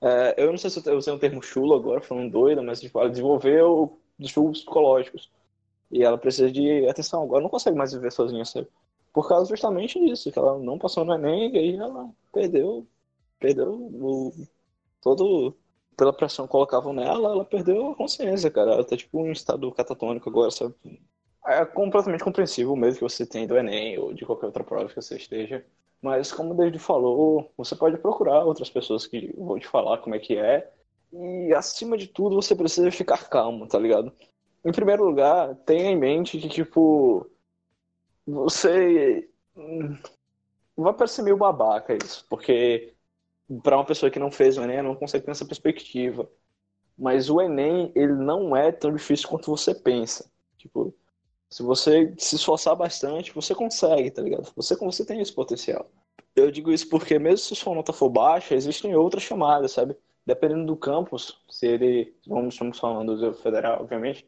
[0.00, 2.98] é, eu não sei se eu usei um termo chulo agora, falando doida, mas tipo,
[2.98, 5.30] ela desenvolveu distúrbios psicológicos.
[5.90, 7.22] E ela precisa de atenção.
[7.22, 8.66] Agora não consegue mais viver sozinha, sabe?
[9.12, 12.86] Por causa justamente disso, que ela não passou no Enem e aí ela perdeu,
[13.38, 14.32] perdeu o,
[15.04, 15.54] todo,
[15.96, 18.72] pela pressão que colocavam nela, ela perdeu a consciência, cara.
[18.72, 20.74] Ela tá tipo em estado catatônico agora, sabe?
[21.46, 24.88] É completamente compreensível o medo que você tem do Enem ou de qualquer outra prova
[24.88, 25.64] que você esteja.
[26.00, 30.14] Mas como o David falou, você pode procurar outras pessoas que vão te falar como
[30.14, 30.72] é que é.
[31.12, 34.10] E acima de tudo, você precisa ficar calmo, tá ligado?
[34.64, 37.30] Em primeiro lugar, tenha em mente que, tipo,
[38.26, 39.28] você
[40.76, 42.93] vai parecer meio babaca isso, porque
[43.62, 46.28] para uma pessoa que não fez o Enem, não consegue ter essa perspectiva.
[46.98, 50.30] Mas o Enem, ele não é tão difícil quanto você pensa.
[50.58, 50.94] Tipo,
[51.50, 54.52] Se você se esforçar bastante, você consegue, tá ligado?
[54.56, 55.90] Você, você tem esse potencial.
[56.36, 59.96] Eu digo isso porque, mesmo se sua nota for baixa, existem outras chamadas, sabe?
[60.26, 62.16] Dependendo do campus, se ele.
[62.26, 64.26] Vamos, estamos falando do federal, obviamente.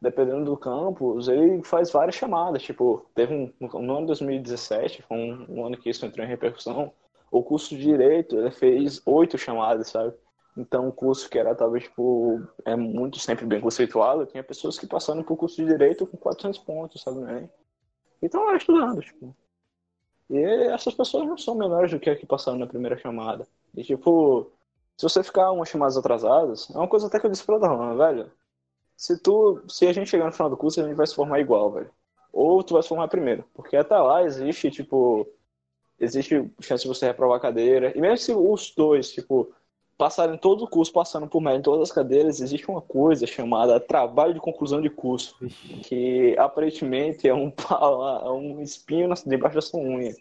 [0.00, 2.62] Dependendo do campus, ele faz várias chamadas.
[2.62, 3.52] Tipo, teve um.
[3.60, 6.92] No ano 2017, foi um, um ano que isso entrou em repercussão.
[7.34, 10.14] O curso de direito, ele fez oito chamadas, sabe?
[10.56, 14.86] Então, o curso que era, talvez, tipo, é muito sempre bem conceituado, tinha pessoas que
[14.86, 17.50] passaram por curso de direito com 400 pontos, sabe, né?
[18.22, 19.34] Então, era estudando, tipo.
[20.30, 23.48] E essas pessoas não são menores do que a que passaram na primeira chamada.
[23.74, 24.52] E, tipo,
[24.96, 27.96] se você ficar umas chamadas atrasadas, é uma coisa até que eu disse pra Darlan,
[27.96, 28.30] velho.
[28.96, 31.40] Se tu, se a gente chegar no final do curso, a gente vai se formar
[31.40, 31.90] igual, velho.
[32.32, 33.44] Ou tu vai se formar primeiro.
[33.52, 35.26] Porque até lá existe, tipo,
[35.98, 37.92] existe chance de você reprovar a cadeira.
[37.96, 39.52] E mesmo se os dois, tipo,
[39.96, 43.80] passarem todo o curso passando por média em todas as cadeiras, existe uma coisa chamada
[43.80, 45.36] trabalho de conclusão de curso,
[45.84, 47.52] que aparentemente é um,
[48.22, 50.14] é um espinho debaixo da sua unha.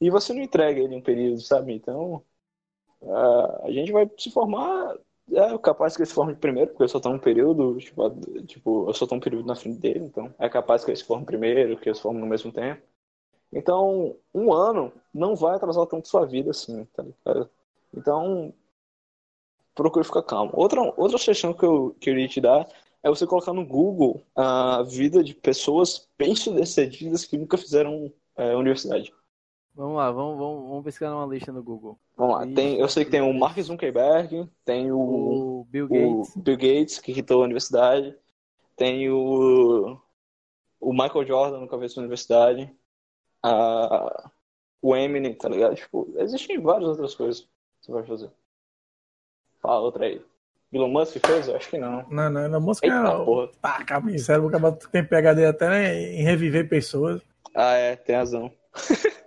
[0.00, 1.72] E você não entrega ele em um período, sabe?
[1.72, 2.24] Então,
[3.64, 4.96] a gente vai se formar.
[5.32, 8.10] É capaz que ele se forme primeiro, porque eu só estou um período, tipo,
[8.46, 11.04] tipo, eu só estou um período na frente dele, então é capaz que ele se
[11.04, 12.82] forme primeiro, que eu se forme no mesmo tempo.
[13.52, 17.50] Então, um ano não vai atrasar tanto sua vida assim, tá ligado?
[17.94, 18.52] Então,
[19.74, 20.52] procure ficar calmo.
[20.54, 22.66] Outra, outra sugestão que eu queria te dar
[23.02, 28.56] é você colocar no Google a vida de pessoas bem sucedidas que nunca fizeram é,
[28.56, 29.12] universidade.
[29.74, 31.98] Vamos lá, vamos, vamos, vamos pesquisar numa lista no Google.
[32.16, 36.36] Vamos lá, tem, eu sei que tem o Mark Zuckerberg, tem o, o Bill Gates,
[36.36, 38.14] o Bill Gates que quitou a universidade,
[38.76, 39.98] tem o,
[40.78, 42.70] o Michael Jordan, nunca fez a universidade,
[43.42, 44.30] a,
[44.80, 45.74] o Eminem, tá ligado?
[45.74, 47.48] Tipo, existem várias outras coisas que
[47.80, 48.30] você vai fazer.
[49.60, 50.22] Fala outra aí.
[50.72, 51.48] Elon Musk fez?
[51.48, 52.08] Eu acho que não.
[52.08, 53.24] Não, não, Elon Musk Eita, é.
[53.24, 53.48] Porra.
[53.60, 57.20] Tá, calma sério, o tem PHD até né, em reviver pessoas.
[57.54, 58.50] Ah, é, tem razão.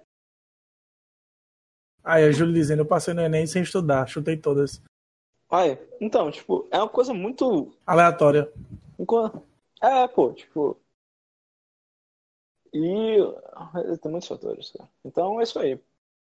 [2.03, 4.82] aí, a Júlio dizendo, eu passei no Enem sem estudar, chutei todas.
[5.49, 5.80] Ah, é.
[6.01, 7.72] Então, tipo, é uma coisa muito.
[7.86, 8.51] Aleatória.
[9.82, 10.78] É, pô, tipo.
[12.78, 14.89] E tem muitos fatores, cara.
[15.03, 15.80] Então é isso aí.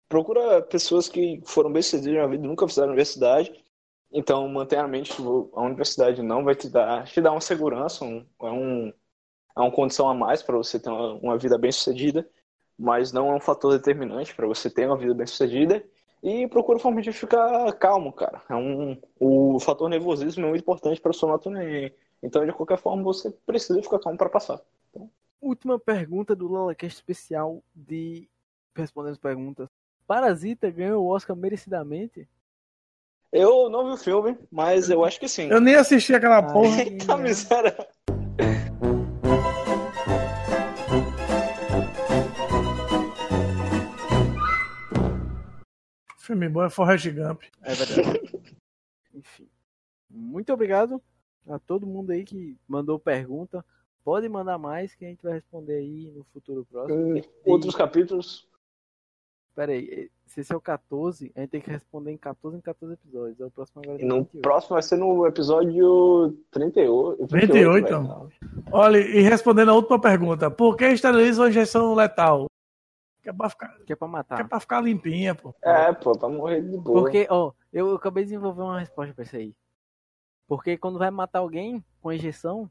[0.10, 3.64] Procura pessoas que foram bem sucedidas na vida, nunca fizeram universidade
[4.14, 5.12] então, mantenha a mente,
[5.54, 9.72] a universidade não vai te dar, te dar uma segurança, um, é, um, é uma
[9.72, 12.30] condição a mais para você ter uma, uma, vida bem sucedida,
[12.78, 15.84] mas não é um fator determinante para você ter uma vida bem sucedida.
[16.22, 18.42] E procura forma de ficar calmo, cara.
[18.50, 21.50] É um, o fator nervosismo é muito importante para sua nota
[22.22, 24.62] Então, de qualquer forma, você precisa ficar calmo para passar.
[25.44, 28.30] Última pergunta do LalaCast especial de
[28.74, 29.68] respondendo as perguntas.
[30.08, 32.30] Parasita ganhou o Oscar merecidamente?
[33.30, 35.50] Eu não vi o filme, mas eu acho que sim.
[35.50, 36.80] Eu nem assisti aquela Ai, porra.
[36.88, 37.76] Eita miséria.
[46.20, 47.44] Filme bom é Forrest Gump.
[47.64, 48.40] É verdade.
[49.14, 49.50] Enfim.
[50.10, 51.04] Muito obrigado
[51.46, 53.66] a todo mundo aí que mandou pergunta.
[54.04, 57.20] Pode mandar mais que a gente vai responder aí no futuro próximo.
[57.20, 58.48] Uh, outros capítulos
[59.56, 62.62] Pera aí, se esse é o 14, a gente tem que responder em 14 em
[62.62, 63.40] 14 episódios.
[63.40, 64.02] É o próximo agora.
[64.02, 67.28] E no próximo vai ser no episódio 38.
[67.28, 68.30] 38, então.
[68.72, 72.48] Olha, e respondendo a última pergunta: por que esterilizam a injeção letal?
[73.22, 73.78] Que é pra ficar.
[73.86, 74.36] Que é pra matar.
[74.38, 75.54] Que é pra ficar limpinha, pô.
[75.62, 77.02] É, pô, pra morrer de boa.
[77.02, 79.54] Porque, ó, eu acabei de desenvolver uma resposta pra isso aí.
[80.48, 82.70] Porque quando vai matar alguém com a injeção,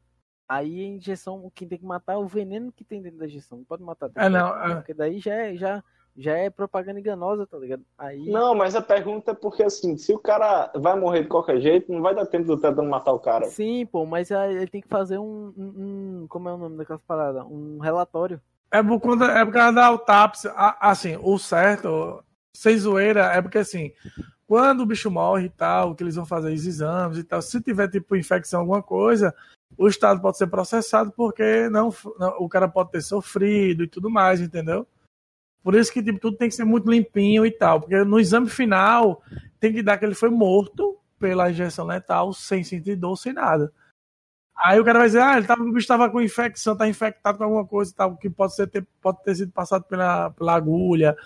[0.56, 3.58] aí a injeção, quem tem que matar é o veneno que tem dentro da injeção.
[3.58, 4.10] Não pode matar.
[4.14, 4.48] É, não.
[4.64, 4.74] É...
[4.76, 5.56] Porque daí já é.
[5.56, 5.82] Já
[6.14, 7.82] já é propaganda enganosa, tá ligado?
[7.96, 8.30] Aí...
[8.30, 11.90] Não, mas a pergunta é porque assim, se o cara vai morrer de qualquer jeito,
[11.90, 13.46] não vai dar tempo do tentando matar o cara.
[13.46, 17.02] Sim, pô, mas ele tem que fazer um, um, um como é o nome daquelas
[17.02, 17.44] paradas?
[17.44, 18.40] Um relatório.
[18.70, 20.52] É por conta, é por causa da autápsia.
[20.54, 22.22] Assim, o certo,
[22.54, 23.92] sem zoeira, é porque assim,
[24.46, 27.60] quando o bicho morre e tal, que eles vão fazer os exames e tal, se
[27.62, 29.34] tiver tipo infecção, alguma coisa,
[29.76, 34.10] o Estado pode ser processado porque não, não o cara pode ter sofrido e tudo
[34.10, 34.86] mais, entendeu?
[35.62, 37.80] Por isso que tipo, tudo tem que ser muito limpinho e tal.
[37.80, 39.22] Porque no exame final
[39.60, 43.72] tem que dar que ele foi morto pela injeção letal, sem sentir dor, sem nada.
[44.56, 45.46] Aí o cara vai dizer, ah, ele
[45.86, 49.22] tava, com infecção, tá infectado com alguma coisa e tal, que pode, ser, ter, pode
[49.22, 51.16] ter sido passado pela, pela agulha,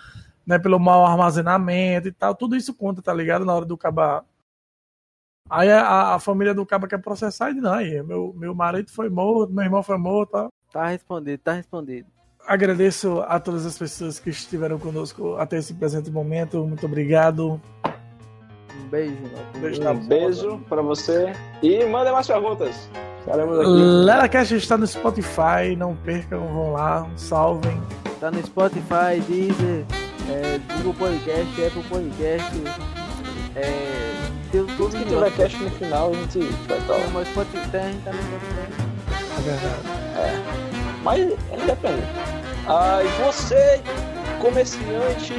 [0.45, 2.33] né, pelo mau armazenamento e tal.
[2.35, 3.43] Tudo isso conta, tá ligado?
[3.43, 4.23] Na hora do caba.
[5.49, 8.91] Aí a, a família do caba quer processar e diz, não, aí, meu, meu marido
[8.91, 10.31] foi morto, meu irmão foi morto.
[10.31, 12.07] Tá, tá respondido, tá respondido
[12.47, 16.65] agradeço a todas as pessoas que estiveram conosco até esse presente momento.
[16.65, 17.61] Muito obrigado.
[17.85, 19.13] Um beijo.
[19.55, 21.33] Um beijo, um beijo para você.
[21.61, 22.89] E manda mais perguntas.
[23.19, 23.69] Estaremos aqui.
[23.69, 27.79] LeraCast está no Spotify, não percam, vão lá, salvem.
[28.21, 29.85] Tá no Spotify, Deezer,
[30.29, 32.63] é, Google Podcast, Apple Podcast.
[33.53, 34.06] É,
[34.91, 36.99] Se os tiver cast no final, a gente vai estar lá.
[36.99, 38.19] Tem, mas Spotify, tem, a gente tá no.
[39.37, 39.97] É verdade.
[41.03, 42.07] Mas é independente.
[42.67, 43.81] Ah, e você,
[44.39, 45.33] comerciante,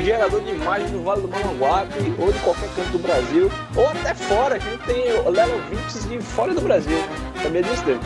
[0.00, 4.14] gerador de imagens do Vale do Mamanguape, ou de qualquer canto do Brasil, ou até
[4.14, 6.98] fora, que a gente tem Lelo Vips de fora do Brasil.
[7.42, 8.04] Sabia disso, David?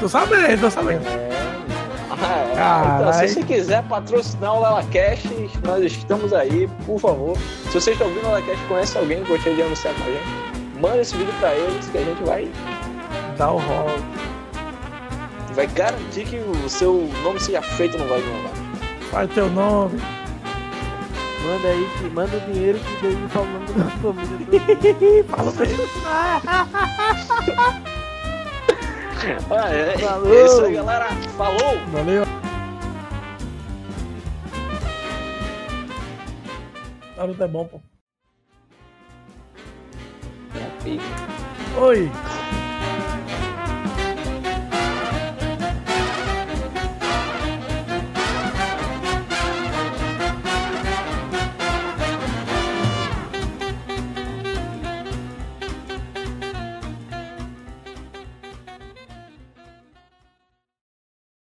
[0.00, 1.06] Tô sabendo, tô sabendo.
[1.06, 1.31] É.
[2.22, 2.92] Carai.
[3.02, 5.28] Então, se você quiser patrocinar o LelaCast,
[5.64, 7.36] nós estamos aí, por favor.
[7.70, 10.80] Se você está ouvindo o LelaCast, conhece alguém que gostaria de anunciar com a gente,
[10.80, 12.48] manda esse vídeo pra eles que a gente vai,
[13.36, 14.04] Dá o rolo.
[15.54, 19.06] vai garantir que o seu nome seja feito no Vale do.
[19.10, 20.00] Faz teu nome.
[21.44, 25.24] Manda aí, que, manda o dinheiro que o David fala o nome da família.
[25.28, 25.88] Fala pra ele.
[29.50, 29.98] Ah, é.
[29.98, 30.34] Falou.
[30.34, 31.06] É isso aí, galera.
[31.36, 31.78] Falou!
[31.92, 32.24] Valeu.
[37.16, 37.80] Naruto é bom, pô.
[41.80, 42.10] Oi.